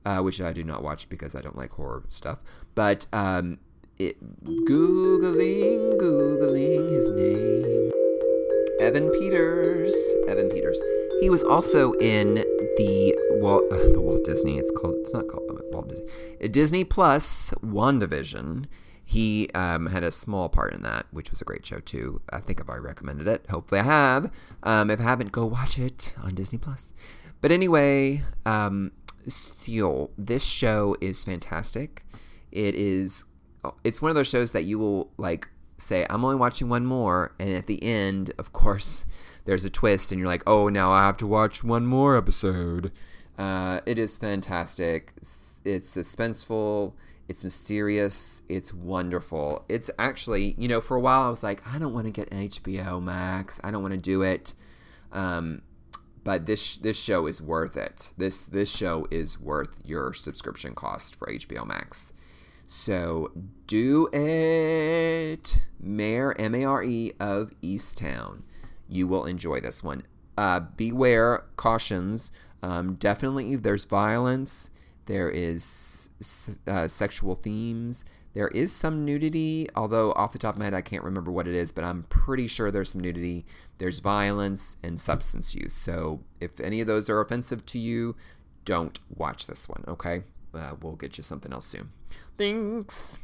uh, 0.09 0.21
which 0.23 0.41
I 0.41 0.53
do 0.53 0.63
not 0.63 0.81
watch 0.81 1.07
because 1.07 1.35
I 1.35 1.41
don't 1.41 1.55
like 1.55 1.71
horror 1.71 2.03
stuff. 2.07 2.39
But 2.73 3.05
um, 3.13 3.59
it, 3.99 4.17
googling, 4.43 5.99
googling 6.01 6.89
his 6.89 7.11
name, 7.11 7.91
Evan 8.81 9.11
Peters. 9.11 9.93
Evan 10.27 10.49
Peters. 10.49 10.81
He 11.21 11.29
was 11.29 11.43
also 11.43 11.93
in 11.93 12.35
the 12.77 13.15
Walt, 13.33 13.65
uh, 13.71 13.91
the 13.93 14.01
Walt 14.01 14.25
Disney. 14.25 14.57
It's 14.57 14.71
called. 14.71 14.95
It's 15.01 15.13
not 15.13 15.27
called 15.27 15.47
uh, 15.51 15.61
Walt 15.71 15.89
Disney. 15.89 16.07
Uh, 16.43 16.47
Disney 16.47 16.83
Plus 16.83 17.53
WandaVision. 17.63 18.65
He 19.05 19.49
um, 19.53 19.87
had 19.87 20.03
a 20.03 20.11
small 20.11 20.49
part 20.49 20.73
in 20.73 20.81
that, 20.83 21.05
which 21.11 21.29
was 21.29 21.41
a 21.41 21.43
great 21.43 21.65
show 21.65 21.79
too. 21.79 22.21
I 22.31 22.39
think 22.39 22.61
I've 22.61 22.69
already 22.69 22.85
recommended 22.85 23.27
it. 23.27 23.45
Hopefully, 23.49 23.81
I 23.81 23.83
have. 23.83 24.31
Um, 24.63 24.89
if 24.89 24.99
I 24.99 25.03
haven't, 25.03 25.31
go 25.31 25.45
watch 25.45 25.77
it 25.77 26.15
on 26.21 26.33
Disney 26.33 26.57
Plus. 26.57 26.93
But 27.41 27.51
anyway, 27.51 28.23
um, 28.45 28.91
this 29.25 30.43
show 30.43 30.95
is 31.01 31.23
fantastic. 31.23 32.05
It 32.51 32.75
is. 32.75 33.25
It's 33.83 34.01
one 34.01 34.09
of 34.09 34.15
those 34.15 34.27
shows 34.27 34.53
that 34.53 34.65
you 34.65 34.79
will 34.79 35.11
like 35.17 35.47
say, 35.77 36.05
"I'm 36.09 36.23
only 36.23 36.38
watching 36.38 36.69
one 36.69 36.85
more," 36.85 37.35
and 37.39 37.49
at 37.49 37.67
the 37.67 37.81
end, 37.83 38.31
of 38.38 38.53
course, 38.53 39.05
there's 39.45 39.65
a 39.65 39.69
twist, 39.69 40.11
and 40.11 40.19
you're 40.19 40.27
like, 40.27 40.43
"Oh, 40.47 40.69
now 40.69 40.91
I 40.91 41.05
have 41.05 41.17
to 41.17 41.27
watch 41.27 41.63
one 41.63 41.85
more 41.85 42.17
episode." 42.17 42.91
Uh, 43.38 43.79
it 43.85 43.97
is 43.97 44.17
fantastic. 44.17 45.13
It's 45.17 45.95
suspenseful. 45.95 46.93
It's 47.29 47.43
mysterious. 47.43 48.41
It's 48.49 48.73
wonderful. 48.73 49.63
It's 49.69 49.91
actually, 49.99 50.55
you 50.57 50.67
know, 50.67 50.81
for 50.81 50.97
a 50.97 50.99
while 50.99 51.21
I 51.21 51.29
was 51.29 51.43
like, 51.43 51.61
I 51.71 51.77
don't 51.77 51.93
want 51.93 52.07
to 52.07 52.11
get 52.11 52.29
HBO 52.31 53.01
Max. 53.01 53.61
I 53.63 53.69
don't 53.69 53.83
want 53.83 53.93
to 53.93 53.99
do 53.99 54.23
it. 54.23 54.55
Um, 55.11 55.61
but 56.23 56.45
this 56.45 56.77
this 56.77 56.97
show 56.97 57.25
is 57.27 57.41
worth 57.41 57.77
it. 57.77 58.13
This 58.17 58.41
this 58.41 58.69
show 58.69 59.07
is 59.11 59.39
worth 59.39 59.79
your 59.83 60.13
subscription 60.13 60.75
cost 60.75 61.15
for 61.15 61.27
HBO 61.27 61.65
Max. 61.65 62.13
So 62.65 63.31
do 63.65 64.07
it, 64.13 65.63
Mare 65.79 66.39
M 66.39 66.53
A 66.53 66.65
R 66.65 66.83
E 66.83 67.13
of 67.19 67.51
Easttown. 67.61 68.41
You 68.88 69.07
will 69.07 69.25
enjoy 69.25 69.59
this 69.59 69.83
one. 69.83 70.03
Uh, 70.38 70.61
beware 70.77 71.45
cautions. 71.55 72.31
Um, 72.61 72.95
definitely, 72.95 73.55
there's 73.55 73.85
violence. 73.85 74.69
There 75.05 75.29
is 75.29 76.09
uh, 76.67 76.88
sexual 76.88 77.35
themes. 77.35 78.05
There 78.33 78.50
is 78.50 78.71
some 78.71 79.05
nudity, 79.05 79.67
although 79.75 80.12
off 80.13 80.33
the 80.33 80.39
top 80.39 80.55
of 80.55 80.59
my 80.59 80.65
head 80.65 80.74
I 80.74 80.81
can't 80.81 81.03
remember 81.03 81.31
what 81.31 81.48
it 81.48 81.55
is, 81.55 81.71
but 81.71 81.83
I'm 81.83 82.03
pretty 82.03 82.48
sure 82.48 82.71
there's 82.71 82.91
some 82.91 83.01
nudity. 83.01 83.45
There's 83.79 84.00
violence 84.00 84.77
and 84.83 85.00
substance 85.00 85.55
use. 85.55 85.74
So 85.74 86.21
if 86.39 86.59
any 86.59 86.81
of 86.81 86.88
those 86.88 87.09
are 87.09 87.19
offensive 87.19 87.65
to 87.67 87.79
you, 87.79 88.15
don't 88.65 89.00
watch 89.15 89.48
this 89.48 89.67
one, 89.67 89.83
okay? 89.88 90.24
Uh, 90.53 90.75
we'll 90.81 90.95
get 90.95 91.17
you 91.17 91.24
something 91.24 91.51
else 91.51 91.65
soon. 91.65 91.91
Thanks. 92.38 93.19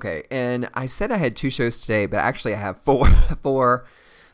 Okay, 0.00 0.22
and 0.30 0.66
I 0.72 0.86
said 0.86 1.12
I 1.12 1.18
had 1.18 1.36
two 1.36 1.50
shows 1.50 1.82
today, 1.82 2.06
but 2.06 2.20
actually 2.20 2.54
I 2.54 2.58
have 2.58 2.80
four. 2.80 3.06
four. 3.42 3.84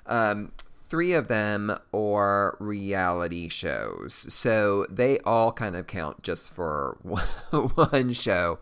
Um, 0.07 0.53
three 0.89 1.13
of 1.13 1.27
them 1.27 1.77
are 1.93 2.57
reality 2.61 3.49
shows, 3.49 4.15
so 4.15 4.87
they 4.89 5.19
all 5.21 5.51
kind 5.51 5.75
of 5.75 5.89
count 5.89 6.23
just 6.23 6.53
for 6.53 6.99
one 7.03 8.13
show. 8.13 8.61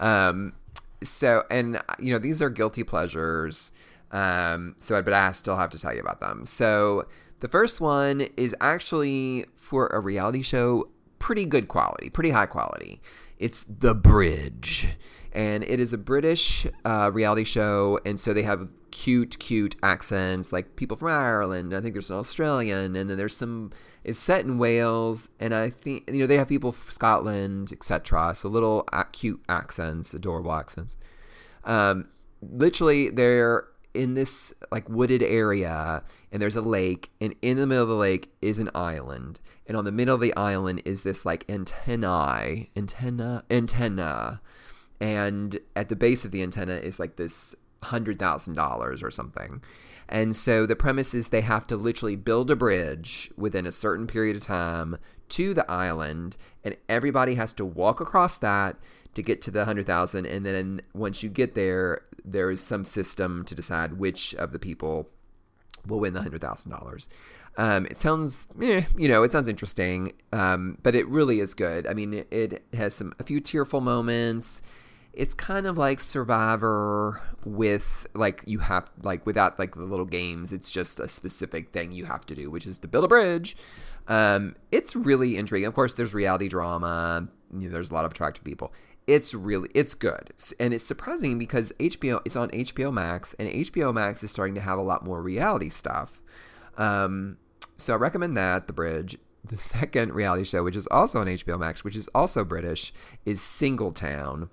Um, 0.00 0.54
so, 1.00 1.44
and 1.48 1.80
you 2.00 2.12
know, 2.12 2.18
these 2.18 2.42
are 2.42 2.50
guilty 2.50 2.82
pleasures. 2.82 3.70
Um, 4.10 4.74
so, 4.78 5.00
but 5.00 5.14
I 5.14 5.30
still 5.30 5.56
have 5.56 5.70
to 5.70 5.78
tell 5.78 5.94
you 5.94 6.00
about 6.00 6.20
them. 6.20 6.44
So, 6.44 7.06
the 7.38 7.46
first 7.46 7.80
one 7.80 8.22
is 8.36 8.52
actually 8.60 9.46
for 9.54 9.86
a 9.92 10.00
reality 10.00 10.42
show, 10.42 10.88
pretty 11.20 11.44
good 11.44 11.68
quality, 11.68 12.10
pretty 12.10 12.30
high 12.30 12.46
quality. 12.46 13.00
It's 13.38 13.62
The 13.62 13.94
Bridge 13.94 14.88
and 15.32 15.64
it 15.64 15.80
is 15.80 15.92
a 15.92 15.98
British 15.98 16.66
uh, 16.84 17.10
reality 17.12 17.44
show, 17.44 17.98
and 18.04 18.18
so 18.18 18.32
they 18.32 18.42
have 18.42 18.68
cute, 18.90 19.38
cute 19.38 19.76
accents, 19.82 20.52
like 20.52 20.76
people 20.76 20.96
from 20.96 21.08
Ireland. 21.08 21.74
I 21.74 21.80
think 21.80 21.94
there's 21.94 22.10
an 22.10 22.18
Australian, 22.18 22.94
and 22.96 23.10
then 23.10 23.16
there's 23.16 23.36
some. 23.36 23.72
It's 24.04 24.18
set 24.18 24.44
in 24.44 24.58
Wales, 24.58 25.28
and 25.40 25.54
I 25.54 25.70
think 25.70 26.10
you 26.10 26.20
know 26.20 26.26
they 26.26 26.38
have 26.38 26.48
people 26.48 26.72
from 26.72 26.90
Scotland, 26.90 27.72
etc. 27.72 28.34
So 28.36 28.48
little 28.48 28.86
cute 29.12 29.42
accents, 29.48 30.14
adorable 30.14 30.52
accents. 30.52 30.96
Um, 31.64 32.08
literally, 32.40 33.10
they're 33.10 33.66
in 33.94 34.14
this 34.14 34.54
like 34.70 34.88
wooded 34.88 35.22
area 35.22 36.02
and 36.30 36.40
there's 36.40 36.56
a 36.56 36.62
lake 36.62 37.10
and 37.20 37.34
in 37.42 37.58
the 37.58 37.66
middle 37.66 37.82
of 37.82 37.88
the 37.88 37.94
lake 37.94 38.32
is 38.40 38.58
an 38.58 38.70
island 38.74 39.40
and 39.66 39.76
on 39.76 39.84
the 39.84 39.92
middle 39.92 40.14
of 40.14 40.20
the 40.20 40.34
island 40.34 40.80
is 40.84 41.02
this 41.02 41.26
like 41.26 41.44
antennae 41.48 42.70
antenna 42.74 43.44
antenna 43.50 44.40
and 45.02 45.58
at 45.74 45.88
the 45.88 45.96
base 45.96 46.24
of 46.24 46.30
the 46.30 46.44
antenna 46.44 46.74
is 46.74 47.00
like 47.00 47.16
this 47.16 47.56
hundred 47.82 48.20
thousand 48.20 48.54
dollars 48.54 49.02
or 49.02 49.10
something. 49.10 49.60
And 50.08 50.36
so 50.36 50.64
the 50.64 50.76
premise 50.76 51.12
is 51.12 51.28
they 51.28 51.40
have 51.40 51.66
to 51.66 51.76
literally 51.76 52.14
build 52.14 52.50
a 52.52 52.56
bridge 52.56 53.30
within 53.36 53.66
a 53.66 53.72
certain 53.72 54.06
period 54.06 54.36
of 54.36 54.44
time 54.44 54.98
to 55.30 55.54
the 55.54 55.68
island, 55.68 56.36
and 56.62 56.76
everybody 56.88 57.34
has 57.34 57.52
to 57.54 57.64
walk 57.64 58.00
across 58.00 58.38
that 58.38 58.76
to 59.14 59.22
get 59.22 59.42
to 59.42 59.50
the 59.50 59.64
hundred 59.64 59.86
thousand. 59.86 60.26
And 60.26 60.46
then 60.46 60.82
once 60.94 61.24
you 61.24 61.28
get 61.28 61.56
there, 61.56 62.02
there 62.24 62.50
is 62.50 62.60
some 62.60 62.84
system 62.84 63.44
to 63.46 63.56
decide 63.56 63.94
which 63.94 64.34
of 64.36 64.52
the 64.52 64.60
people 64.60 65.10
will 65.84 65.98
win 65.98 66.12
the 66.12 66.22
hundred 66.22 66.42
thousand 66.42 66.70
dollars. 66.70 67.08
Um, 67.56 67.86
it 67.86 67.98
sounds, 67.98 68.46
eh, 68.62 68.82
you 68.96 69.08
know, 69.08 69.24
it 69.24 69.32
sounds 69.32 69.48
interesting, 69.48 70.12
um, 70.32 70.78
but 70.82 70.94
it 70.94 71.08
really 71.08 71.40
is 71.40 71.54
good. 71.54 71.88
I 71.88 71.92
mean, 71.92 72.14
it, 72.14 72.28
it 72.30 72.64
has 72.74 72.94
some 72.94 73.12
a 73.18 73.24
few 73.24 73.40
tearful 73.40 73.80
moments 73.80 74.62
it's 75.14 75.34
kind 75.34 75.66
of 75.66 75.76
like 75.76 76.00
Survivor 76.00 77.20
with 77.44 78.06
like 78.14 78.42
you 78.46 78.60
have 78.60 78.90
like 79.02 79.26
without 79.26 79.58
like 79.58 79.74
the 79.74 79.84
little 79.84 80.06
games. 80.06 80.52
It's 80.52 80.70
just 80.70 81.00
a 81.00 81.08
specific 81.08 81.72
thing 81.72 81.92
you 81.92 82.06
have 82.06 82.24
to 82.26 82.34
do, 82.34 82.50
which 82.50 82.66
is 82.66 82.78
to 82.78 82.88
build 82.88 83.04
a 83.04 83.08
bridge. 83.08 83.56
Um, 84.08 84.56
it's 84.70 84.96
really 84.96 85.36
intriguing. 85.36 85.68
Of 85.68 85.74
course, 85.74 85.94
there's 85.94 86.14
reality 86.14 86.48
drama. 86.48 87.28
You 87.52 87.68
know, 87.68 87.72
there's 87.72 87.90
a 87.90 87.94
lot 87.94 88.04
of 88.04 88.12
attractive 88.12 88.44
people. 88.44 88.72
It's 89.06 89.34
really 89.34 89.68
it's 89.74 89.94
good, 89.94 90.32
and 90.58 90.72
it's 90.72 90.84
surprising 90.84 91.38
because 91.38 91.72
HBO 91.78 92.22
it's 92.24 92.36
on 92.36 92.48
HBO 92.50 92.92
Max, 92.92 93.34
and 93.34 93.50
HBO 93.50 93.92
Max 93.92 94.22
is 94.22 94.30
starting 94.30 94.54
to 94.54 94.60
have 94.60 94.78
a 94.78 94.82
lot 94.82 95.04
more 95.04 95.20
reality 95.20 95.68
stuff. 95.68 96.22
Um, 96.78 97.36
so 97.76 97.92
I 97.92 97.96
recommend 97.96 98.36
that 98.36 98.66
The 98.66 98.72
Bridge. 98.72 99.18
The 99.44 99.58
second 99.58 100.14
reality 100.14 100.44
show, 100.44 100.62
which 100.62 100.76
is 100.76 100.86
also 100.86 101.20
on 101.20 101.26
HBO 101.26 101.58
Max, 101.58 101.82
which 101.82 101.96
is 101.96 102.08
also 102.14 102.44
British, 102.44 102.94
is 103.26 103.40
Singletown 103.40 104.48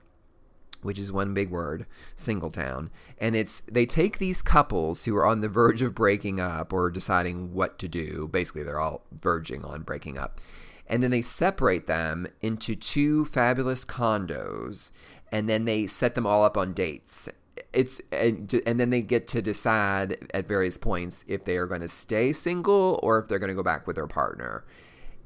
which 0.82 1.00
is 1.00 1.12
one 1.12 1.34
big 1.34 1.50
word, 1.50 1.86
Singletown. 2.16 2.90
And 3.20 3.36
it's 3.36 3.62
they 3.62 3.86
take 3.86 4.18
these 4.18 4.42
couples 4.42 5.06
who 5.06 5.16
are 5.16 5.26
on 5.26 5.42
the 5.42 5.50
verge 5.50 5.82
of 5.82 5.96
breaking 5.96 6.40
up 6.40 6.72
or 6.74 6.90
deciding 6.90 7.54
what 7.54 7.80
to 7.80 7.88
do. 7.88 8.28
Basically, 8.32 8.64
they're 8.64 8.80
all 8.80 9.06
verging 9.12 9.64
on 9.66 9.84
breaking 9.84 10.18
up. 10.18 10.40
And 10.88 11.04
then 11.04 11.12
they 11.12 11.22
separate 11.22 11.86
them 11.86 12.28
into 12.42 12.76
two 12.76 13.26
fabulous 13.26 13.86
condos 13.86 14.92
and 15.32 15.50
then 15.50 15.66
they 15.66 15.88
set 15.88 16.16
them 16.16 16.26
all 16.26 16.44
up 16.44 16.58
on 16.58 16.74
dates. 16.74 17.30
It's 17.74 18.02
and, 18.12 18.52
and 18.66 18.80
then 18.80 18.90
they 18.90 19.02
get 19.02 19.28
to 19.30 19.42
decide 19.42 20.28
at 20.34 20.48
various 20.48 20.78
points 20.78 21.24
if 21.28 21.46
they 21.46 21.58
are 21.58 21.68
going 21.68 21.82
to 21.82 21.88
stay 21.88 22.34
single 22.34 23.00
or 23.04 23.20
if 23.20 23.28
they're 23.28 23.40
going 23.40 23.50
to 23.50 23.56
go 23.56 23.64
back 23.64 23.86
with 23.86 23.96
their 23.96 24.08
partner. 24.08 24.66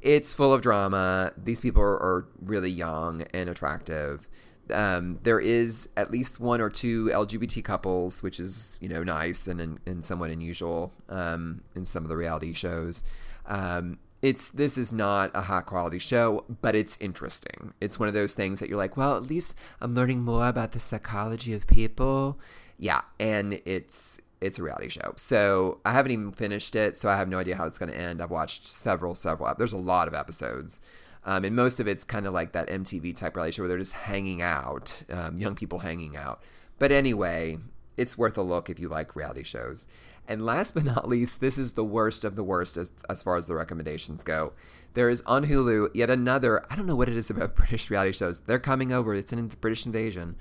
It's 0.02 0.34
full 0.34 0.54
of 0.54 0.62
drama. 0.62 1.32
These 1.38 1.62
people 1.62 1.82
are, 1.82 1.96
are 1.96 2.28
really 2.42 2.70
young 2.70 3.22
and 3.34 3.50
attractive 3.50 4.28
um, 4.72 5.20
there 5.24 5.40
is 5.40 5.90
at 5.98 6.12
least 6.12 6.40
one 6.40 6.62
or 6.62 6.70
two 6.70 7.06
LGBT 7.08 7.64
couples, 7.64 8.24
which 8.24 8.40
is 8.40 8.78
you 8.82 8.90
know 8.90 9.04
nice 9.04 9.48
and 9.48 9.80
and 9.86 10.06
somewhat 10.06 10.30
unusual 10.30 10.94
um, 11.10 11.62
in 11.76 11.86
some 11.86 12.04
of 12.04 12.10
the 12.10 12.18
reality 12.18 12.54
shows. 12.54 13.04
Um, 13.46 14.00
it's 14.22 14.50
this 14.52 14.78
is 14.78 14.94
not 14.94 15.32
a 15.34 15.42
high 15.42 15.62
quality 15.62 16.00
show, 16.00 16.46
but 16.62 16.76
it's 16.76 16.98
interesting. 17.02 17.74
It's 17.82 18.00
one 18.00 18.08
of 18.08 18.14
those 18.14 18.34
things 18.34 18.60
that 18.60 18.70
you're 18.70 18.78
like, 18.78 18.96
well, 18.96 19.18
at 19.18 19.24
least 19.24 19.54
I'm 19.82 19.94
learning 19.94 20.22
more 20.22 20.48
about 20.48 20.72
the 20.72 20.80
psychology 20.80 21.54
of 21.54 21.68
people. 21.68 22.40
Yeah, 22.80 23.02
and 23.20 23.62
it's 23.66 24.20
it's 24.44 24.60
a 24.60 24.64
reality 24.64 24.90
show. 24.90 25.14
So 25.16 25.80
I 25.86 25.94
haven't 25.94 26.12
even 26.12 26.32
finished 26.32 26.76
it, 26.76 26.98
so 26.98 27.10
I 27.10 27.18
have 27.18 27.30
no 27.30 27.40
idea 27.40 27.56
how 27.56 27.66
it's 27.66 27.80
going 27.80 27.92
to 27.92 27.98
end. 27.98 28.22
I've 28.22 28.30
watched 28.30 28.68
several, 28.68 29.16
several. 29.16 29.54
There's 29.58 29.74
a 29.74 29.78
lot 29.78 30.08
of 30.08 30.14
episodes. 30.14 30.82
Um, 31.26 31.46
and 31.46 31.56
most 31.56 31.80
of 31.80 31.88
it's 31.88 32.04
kind 32.04 32.28
of 32.28 32.34
like 32.34 32.52
that 32.52 32.68
MTV 32.68 33.16
type 33.16 33.36
reality 33.36 33.54
show 33.54 33.64
where 33.64 33.70
they're 33.70 33.78
just 33.78 33.94
hanging 33.94 34.42
out, 34.42 35.04
um, 35.10 35.38
young 35.38 35.56
people 35.56 35.80
hanging 35.80 36.18
out. 36.18 36.44
But 36.78 36.92
anyway, 36.92 37.60
it's 37.96 38.18
worth 38.18 38.38
a 38.38 38.42
look 38.42 38.70
if 38.70 38.80
you 38.80 38.90
like 38.90 39.16
reality 39.16 39.44
shows. 39.44 39.88
And 40.28 40.46
last 40.46 40.74
but 40.74 40.84
not 40.84 41.08
least, 41.08 41.40
this 41.40 41.58
is 41.58 41.74
the 41.74 41.84
worst 41.84 42.26
of 42.26 42.36
the 42.36 42.44
worst 42.44 42.76
as, 42.76 42.92
as 43.10 43.24
far 43.24 43.38
as 43.38 43.48
the 43.48 43.56
recommendations 43.56 44.24
go. 44.24 44.54
There 44.94 45.10
is 45.10 45.22
on 45.26 45.46
Hulu 45.46 45.90
yet 45.94 46.10
another, 46.10 46.66
I 46.70 46.76
don't 46.76 46.86
know 46.86 46.96
what 46.96 47.10
it 47.10 47.16
is 47.16 47.30
about 47.30 47.56
British 47.56 47.90
reality 47.90 48.12
shows. 48.12 48.42
They're 48.42 48.60
coming 48.60 48.92
over, 48.92 49.14
it's 49.14 49.32
an 49.32 49.48
British 49.62 49.86
invasion 49.86 50.36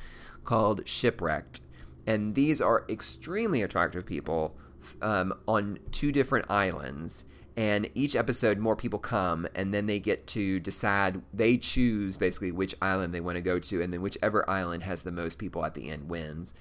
called 0.45 0.87
Shipwrecked. 0.89 1.61
And 2.07 2.35
these 2.35 2.61
are 2.61 2.85
extremely 2.89 3.63
attractive 3.63 4.07
people 4.07 4.57
um, 5.01 5.33
on 5.47 5.79
two 5.91 6.13
different 6.13 6.51
islands. 6.51 7.25
And 7.57 7.91
each 7.95 8.17
episode 8.17 8.59
more 8.59 8.77
people 8.77 8.99
come 8.99 9.47
and 9.55 9.75
then 9.75 9.87
they 9.87 10.01
get 10.01 10.27
to 10.29 10.59
decide 10.59 11.21
they 11.35 11.59
choose 11.59 12.17
basically 12.17 12.51
which 12.51 12.75
island 12.81 13.13
they 13.13 13.21
want 13.21 13.37
to 13.37 13.43
go 13.43 13.59
to 13.59 13.83
and 13.83 13.93
then 13.93 14.01
whichever 14.01 14.49
island 14.49 14.85
has 14.85 15.03
the 15.03 15.13
most 15.13 15.39
people 15.39 15.65
at 15.65 15.75
the 15.75 15.91
end 15.91 16.09
wins. 16.09 16.55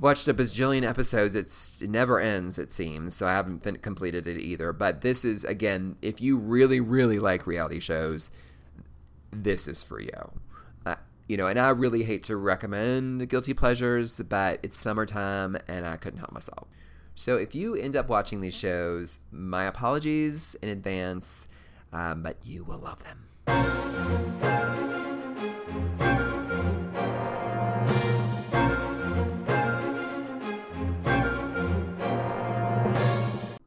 Watched 0.00 0.26
a 0.26 0.32
bajillion 0.32 0.88
episodes 0.88 1.34
it's 1.34 1.82
it 1.82 1.90
never 1.90 2.20
ends 2.20 2.58
it 2.58 2.72
seems 2.72 3.14
so 3.14 3.26
i 3.26 3.32
haven't 3.32 3.62
fin- 3.64 3.78
completed 3.78 4.26
it 4.26 4.40
either. 4.40 4.72
But 4.72 5.02
this 5.02 5.26
is 5.26 5.44
again 5.44 5.96
if 6.00 6.22
you 6.22 6.38
really 6.38 6.80
really 6.80 7.18
like 7.18 7.46
reality 7.46 7.80
shows 7.80 8.30
this 9.30 9.68
is 9.68 9.82
for 9.82 10.00
you 10.00 10.40
you 11.28 11.36
know 11.36 11.46
and 11.46 11.58
i 11.58 11.68
really 11.68 12.02
hate 12.02 12.22
to 12.22 12.36
recommend 12.36 13.28
guilty 13.28 13.54
pleasures 13.54 14.20
but 14.28 14.58
it's 14.62 14.78
summertime 14.78 15.56
and 15.68 15.86
i 15.86 15.96
couldn't 15.96 16.18
help 16.18 16.32
myself 16.32 16.66
so 17.18 17.36
if 17.36 17.52
you 17.52 17.74
end 17.74 17.96
up 17.96 18.08
watching 18.08 18.42
these 18.42 18.54
shows, 18.54 19.18
my 19.32 19.64
apologies 19.64 20.54
in 20.62 20.68
advance, 20.68 21.48
um, 21.92 22.22
but 22.22 22.36
you 22.44 22.62
will 22.62 22.78
love 22.78 23.02
them. 23.02 23.24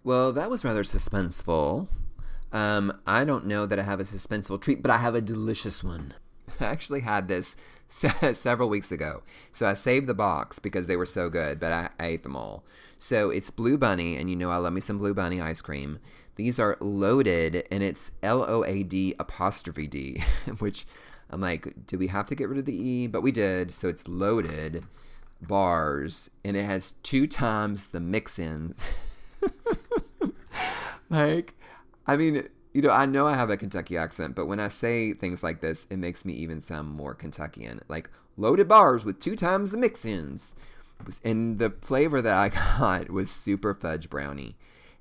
Well, 0.05 0.31
that 0.31 0.49
was 0.49 0.63
rather 0.63 0.83
suspenseful. 0.83 1.89
Um, 2.53 3.01
I 3.05 3.25
don't 3.25 3.47
know 3.47 3.65
that 3.65 3.77
I 3.77 3.83
have 3.83 3.99
a 3.99 4.03
suspenseful 4.03 4.61
treat, 4.61 4.81
but 4.81 4.91
I 4.91 4.97
have 4.97 5.13
a 5.13 5.21
delicious 5.21 5.83
one. 5.83 6.13
I 6.61 6.65
actually 6.71 7.01
had 7.01 7.27
this 7.27 7.55
several 7.87 8.69
weeks 8.69 8.91
ago. 8.91 9.23
So 9.51 9.67
I 9.67 9.73
saved 9.73 10.07
the 10.07 10.13
box 10.13 10.59
because 10.59 10.87
they 10.87 10.95
were 10.95 11.05
so 11.05 11.29
good, 11.29 11.59
but 11.59 11.71
I, 11.71 11.89
I 11.99 12.07
ate 12.07 12.23
them 12.23 12.35
all. 12.35 12.63
So 12.97 13.29
it's 13.29 13.49
Blue 13.49 13.77
Bunny, 13.77 14.15
and 14.15 14.29
you 14.29 14.35
know 14.35 14.51
I 14.51 14.57
love 14.57 14.73
me 14.73 14.81
some 14.81 14.97
Blue 14.97 15.13
Bunny 15.13 15.41
ice 15.41 15.61
cream. 15.61 15.99
These 16.35 16.59
are 16.59 16.77
loaded, 16.79 17.67
and 17.71 17.83
it's 17.83 18.11
L 18.23 18.45
O 18.47 18.63
A 18.63 18.83
D 18.83 19.15
apostrophe 19.19 19.87
D, 19.87 20.21
which 20.59 20.85
I'm 21.29 21.41
like, 21.41 21.87
do 21.87 21.97
we 21.97 22.07
have 22.07 22.27
to 22.27 22.35
get 22.35 22.47
rid 22.47 22.59
of 22.59 22.65
the 22.65 22.75
E? 22.75 23.07
But 23.07 23.21
we 23.21 23.31
did. 23.31 23.73
So 23.73 23.87
it's 23.87 24.07
loaded 24.07 24.85
bars, 25.41 26.29
and 26.45 26.55
it 26.55 26.63
has 26.63 26.93
two 27.03 27.27
times 27.27 27.87
the 27.87 27.99
mix 27.99 28.37
ins. 28.39 28.85
like, 31.09 31.55
I 32.05 32.15
mean, 32.15 32.47
you 32.73 32.81
know, 32.81 32.91
I 32.91 33.05
know 33.05 33.27
I 33.27 33.35
have 33.35 33.49
a 33.49 33.57
Kentucky 33.57 33.97
accent, 33.97 34.35
but 34.35 34.45
when 34.45 34.59
I 34.59 34.67
say 34.67 35.13
things 35.13 35.43
like 35.43 35.61
this, 35.61 35.87
it 35.89 35.97
makes 35.97 36.25
me 36.25 36.33
even 36.33 36.61
sound 36.61 36.89
more 36.89 37.13
Kentuckian. 37.13 37.81
Like, 37.87 38.09
loaded 38.37 38.67
bars 38.67 39.03
with 39.05 39.19
two 39.19 39.35
times 39.35 39.71
the 39.71 39.77
mix 39.77 40.05
ins 40.05 40.55
and 41.23 41.59
the 41.59 41.71
flavor 41.81 42.21
that 42.21 42.37
I 42.37 42.49
got 42.79 43.09
was 43.09 43.29
super 43.29 43.73
fudge 43.73 44.09
brownie. 44.09 44.55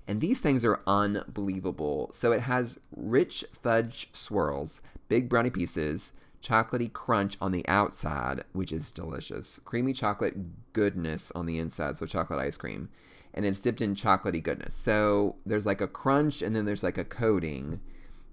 And 0.09 0.21
these 0.21 0.41
things 0.41 0.65
are 0.65 0.81
unbelievable. 0.87 2.11
So 2.13 2.33
it 2.33 2.41
has 2.41 2.81
rich 2.95 3.45
fudge 3.63 4.09
swirls, 4.13 4.81
big 5.09 5.29
brownie 5.29 5.51
pieces, 5.51 6.13
chocolatey 6.43 6.93
crunch 6.93 7.37
on 7.41 7.53
the 7.53 7.67
outside, 7.69 8.45
which 8.53 8.73
is 8.73 8.93
delicious, 8.93 9.61
creamy 9.65 9.93
chocolate 9.93 10.73
goodness 10.73 11.31
on 11.35 11.47
the 11.47 11.59
inside, 11.59 11.97
so 11.97 12.07
chocolate 12.07 12.41
ice 12.41 12.59
cream. 12.59 12.89
And 13.33 13.45
it's 13.45 13.61
dipped 13.61 13.81
in 13.81 13.95
chocolatey 13.95 14.43
goodness. 14.43 14.75
So 14.75 15.37
there's 15.47 15.67
like 15.67 15.81
a 15.81 15.89
crunch 15.89 16.43
and 16.43 16.55
then 16.55 16.65
there's 16.65 16.83
like 16.83 16.99
a 16.99 17.05
coating. 17.05 17.81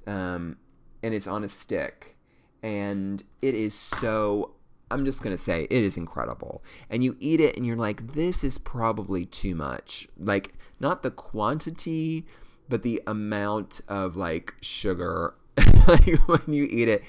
Um, 0.05 0.57
and 1.03 1.13
it's 1.13 1.27
on 1.27 1.43
a 1.43 1.47
stick. 1.47 2.17
And 2.63 3.23
it 3.41 3.53
is 3.53 3.75
so 3.75 4.55
I'm 4.89 5.05
just 5.05 5.21
going 5.21 5.35
to 5.35 5.41
say 5.41 5.67
it 5.69 5.83
is 5.83 5.97
incredible. 5.97 6.63
And 6.89 7.03
you 7.03 7.17
eat 7.19 7.39
it 7.39 7.57
and 7.57 7.65
you're 7.65 7.75
like, 7.75 8.13
this 8.13 8.43
is 8.43 8.57
probably 8.57 9.25
too 9.25 9.55
much. 9.55 10.07
Like, 10.17 10.53
not 10.79 11.03
the 11.03 11.11
quantity, 11.11 12.25
but 12.69 12.83
the 12.83 13.01
amount 13.05 13.81
of 13.87 14.15
like 14.15 14.55
sugar. 14.61 15.35
when 16.25 16.41
you 16.47 16.67
eat 16.69 16.87
it, 16.87 17.03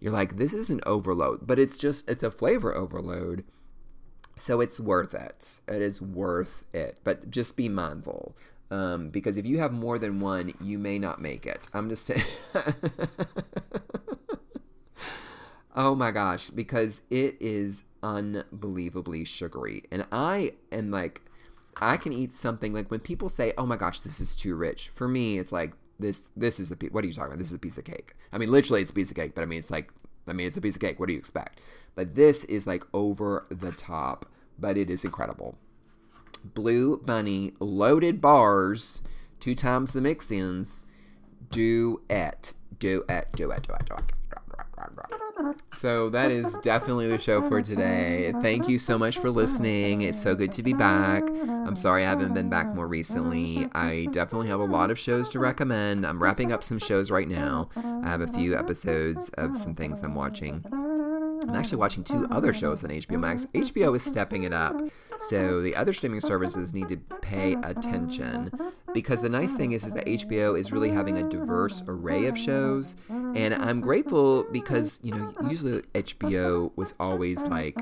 you're 0.00 0.12
like, 0.12 0.36
this 0.38 0.54
is 0.54 0.70
an 0.70 0.80
overload. 0.86 1.46
But 1.46 1.58
it's 1.58 1.76
just, 1.76 2.08
it's 2.10 2.22
a 2.22 2.30
flavor 2.30 2.74
overload. 2.74 3.44
So 4.40 4.60
it's 4.60 4.80
worth 4.80 5.14
it. 5.14 5.60
It 5.68 5.82
is 5.82 6.00
worth 6.00 6.64
it. 6.72 6.98
But 7.04 7.30
just 7.30 7.56
be 7.56 7.68
mindful. 7.68 8.34
Um, 8.70 9.10
because 9.10 9.36
if 9.36 9.46
you 9.46 9.58
have 9.58 9.72
more 9.72 9.98
than 9.98 10.20
one, 10.20 10.54
you 10.60 10.78
may 10.78 10.98
not 10.98 11.20
make 11.20 11.46
it. 11.46 11.68
I'm 11.74 11.88
just 11.88 12.04
saying. 12.04 12.24
Oh 15.74 15.94
my 15.94 16.10
gosh, 16.10 16.50
because 16.50 17.02
it 17.10 17.36
is 17.40 17.84
unbelievably 18.02 19.24
sugary. 19.24 19.84
And 19.90 20.04
I 20.10 20.54
am 20.72 20.90
like, 20.90 21.22
I 21.76 21.96
can 21.96 22.12
eat 22.12 22.32
something 22.32 22.72
like 22.72 22.90
when 22.90 23.00
people 23.00 23.28
say, 23.28 23.52
"Oh 23.56 23.66
my 23.66 23.76
gosh, 23.76 24.00
this 24.00 24.20
is 24.20 24.34
too 24.34 24.56
rich." 24.56 24.88
For 24.88 25.06
me, 25.08 25.38
it's 25.38 25.52
like 25.52 25.72
this. 25.98 26.28
This 26.36 26.58
is 26.58 26.72
a 26.72 26.76
what 26.90 27.04
are 27.04 27.06
you 27.06 27.12
talking 27.12 27.28
about? 27.28 27.38
This 27.38 27.48
is 27.48 27.54
a 27.54 27.58
piece 27.58 27.78
of 27.78 27.84
cake. 27.84 28.14
I 28.32 28.38
mean, 28.38 28.50
literally, 28.50 28.82
it's 28.82 28.90
a 28.90 28.94
piece 28.94 29.10
of 29.10 29.16
cake. 29.16 29.34
But 29.34 29.42
I 29.42 29.44
mean, 29.46 29.60
it's 29.60 29.70
like, 29.70 29.92
I 30.26 30.32
mean, 30.32 30.46
it's 30.48 30.56
a 30.56 30.60
piece 30.60 30.74
of 30.74 30.80
cake. 30.80 30.98
What 30.98 31.06
do 31.06 31.12
you 31.12 31.18
expect? 31.18 31.60
But 31.94 32.14
this 32.14 32.44
is 32.44 32.66
like 32.66 32.84
over 32.92 33.46
the 33.50 33.72
top. 33.72 34.26
But 34.58 34.76
it 34.76 34.90
is 34.90 35.04
incredible. 35.04 35.56
Blue 36.44 36.98
Bunny 36.98 37.52
loaded 37.60 38.20
bars, 38.20 39.02
two 39.40 39.54
times 39.54 39.92
the 39.92 40.00
mix-ins. 40.00 40.86
Do 41.50 42.02
it, 42.08 42.54
do 42.78 43.04
it, 43.08 43.28
do 43.32 43.50
it, 43.50 43.62
do 43.62 43.72
it, 43.74 43.86
do 43.86 43.94
it. 43.94 44.12
So 45.72 46.10
that 46.10 46.30
is 46.30 46.56
definitely 46.58 47.08
the 47.08 47.18
show 47.18 47.46
for 47.48 47.62
today. 47.62 48.32
Thank 48.40 48.68
you 48.68 48.78
so 48.78 48.98
much 48.98 49.18
for 49.18 49.30
listening. 49.30 50.02
It's 50.02 50.22
so 50.22 50.34
good 50.34 50.52
to 50.52 50.62
be 50.62 50.72
back. 50.72 51.22
I'm 51.22 51.76
sorry 51.76 52.04
I 52.04 52.10
haven't 52.10 52.34
been 52.34 52.48
back 52.48 52.74
more 52.74 52.86
recently. 52.86 53.68
I 53.72 54.06
definitely 54.10 54.48
have 54.48 54.60
a 54.60 54.64
lot 54.64 54.90
of 54.90 54.98
shows 54.98 55.28
to 55.30 55.38
recommend. 55.38 56.06
I'm 56.06 56.22
wrapping 56.22 56.52
up 56.52 56.62
some 56.62 56.78
shows 56.78 57.10
right 57.10 57.28
now. 57.28 57.68
I 57.76 58.08
have 58.08 58.20
a 58.20 58.26
few 58.26 58.56
episodes 58.56 59.30
of 59.30 59.56
some 59.56 59.74
things 59.74 60.02
I'm 60.02 60.14
watching. 60.14 60.64
I'm 61.42 61.56
actually 61.56 61.78
watching 61.78 62.04
two 62.04 62.24
uh-huh. 62.24 62.36
other 62.36 62.52
shows 62.52 62.84
on 62.84 62.90
HBO 62.90 63.20
Max. 63.20 63.44
Uh-huh. 63.44 63.60
HBO 63.60 63.96
is 63.96 64.02
stepping 64.02 64.44
it 64.44 64.52
up. 64.52 64.80
So 65.18 65.60
the 65.60 65.76
other 65.76 65.92
streaming 65.92 66.20
services 66.20 66.72
need 66.72 66.88
to 66.88 66.96
pay 67.20 67.54
attention 67.62 68.50
because 68.92 69.22
the 69.22 69.28
nice 69.28 69.54
thing 69.54 69.72
is, 69.72 69.84
is 69.84 69.92
that 69.92 70.06
HBO 70.06 70.58
is 70.58 70.72
really 70.72 70.90
having 70.90 71.18
a 71.18 71.28
diverse 71.28 71.82
array 71.86 72.26
of 72.26 72.36
shows. 72.36 72.96
And 73.08 73.54
I'm 73.54 73.80
grateful 73.80 74.44
because, 74.50 75.00
you 75.02 75.12
know, 75.12 75.32
usually 75.48 75.82
HBO 75.94 76.72
was 76.76 76.94
always 76.98 77.42
like 77.42 77.76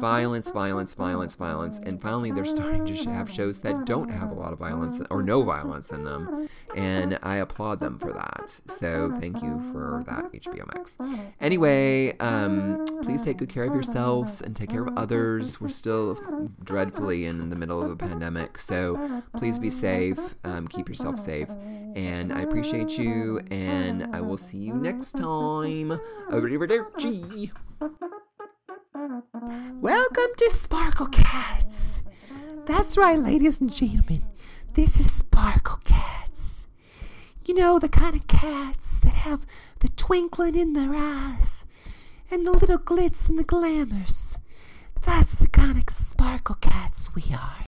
violence, 0.00 0.50
violence, 0.50 0.94
violence, 0.94 1.36
violence. 1.36 1.78
And 1.80 2.00
finally, 2.00 2.30
they're 2.30 2.44
starting 2.44 2.86
to 2.86 3.10
have 3.10 3.30
shows 3.30 3.60
that 3.60 3.84
don't 3.84 4.10
have 4.10 4.30
a 4.30 4.34
lot 4.34 4.52
of 4.52 4.58
violence 4.58 5.00
or 5.10 5.22
no 5.22 5.42
violence 5.42 5.90
in 5.90 6.04
them. 6.04 6.48
And 6.76 7.18
I 7.22 7.36
applaud 7.36 7.80
them 7.80 7.98
for 7.98 8.12
that. 8.12 8.60
So 8.66 9.16
thank 9.20 9.42
you 9.42 9.60
for 9.72 10.02
that, 10.06 10.32
HBO 10.32 10.66
Max. 10.74 10.98
Anyway, 11.40 12.16
um, 12.18 12.84
please 13.02 13.24
take 13.24 13.38
good 13.38 13.48
care 13.48 13.64
of 13.64 13.74
yourselves 13.74 14.40
and 14.40 14.54
take 14.54 14.70
care 14.70 14.84
of 14.84 14.96
others. 14.96 15.60
We're 15.60 15.68
still 15.68 16.18
dreadfully 16.62 17.24
in 17.24 17.50
the 17.50 17.56
middle 17.56 17.82
of 17.82 17.90
a 17.90 17.96
pandemic. 17.96 18.58
So 18.58 19.22
please 19.36 19.58
be 19.58 19.70
safe, 19.70 20.36
um, 20.44 20.68
keep 20.68 20.88
yourself 20.88 21.18
safe. 21.18 21.48
And 21.96 22.32
I 22.32 22.42
appreciate 22.42 22.98
you, 22.98 23.40
and 23.50 24.14
I 24.14 24.20
will 24.20 24.36
see 24.36 24.58
you 24.58 24.74
next 24.74 25.12
time. 25.12 25.98
Arrivederci. 26.30 27.50
Welcome 29.80 30.32
to 30.36 30.50
Sparkle 30.50 31.06
Cats. 31.06 32.02
That's 32.66 32.96
right, 32.98 33.18
ladies 33.18 33.60
and 33.60 33.72
gentlemen. 33.72 34.24
This 34.74 35.00
is 35.00 35.12
Sparkle 35.12 35.78
Cats. 35.84 36.68
You 37.44 37.54
know, 37.54 37.78
the 37.78 37.88
kind 37.88 38.14
of 38.14 38.26
cats 38.26 39.00
that 39.00 39.14
have 39.14 39.46
the 39.80 39.88
twinkling 39.88 40.54
in 40.54 40.74
their 40.74 40.94
eyes 40.94 41.64
and 42.30 42.46
the 42.46 42.52
little 42.52 42.78
glitz 42.78 43.28
and 43.28 43.38
the 43.38 43.44
glamours. 43.44 44.38
That's 45.02 45.34
the 45.36 45.48
kind 45.48 45.78
of 45.78 45.94
sparkle 45.94 46.56
cats 46.56 47.14
we 47.14 47.22
are. 47.32 47.67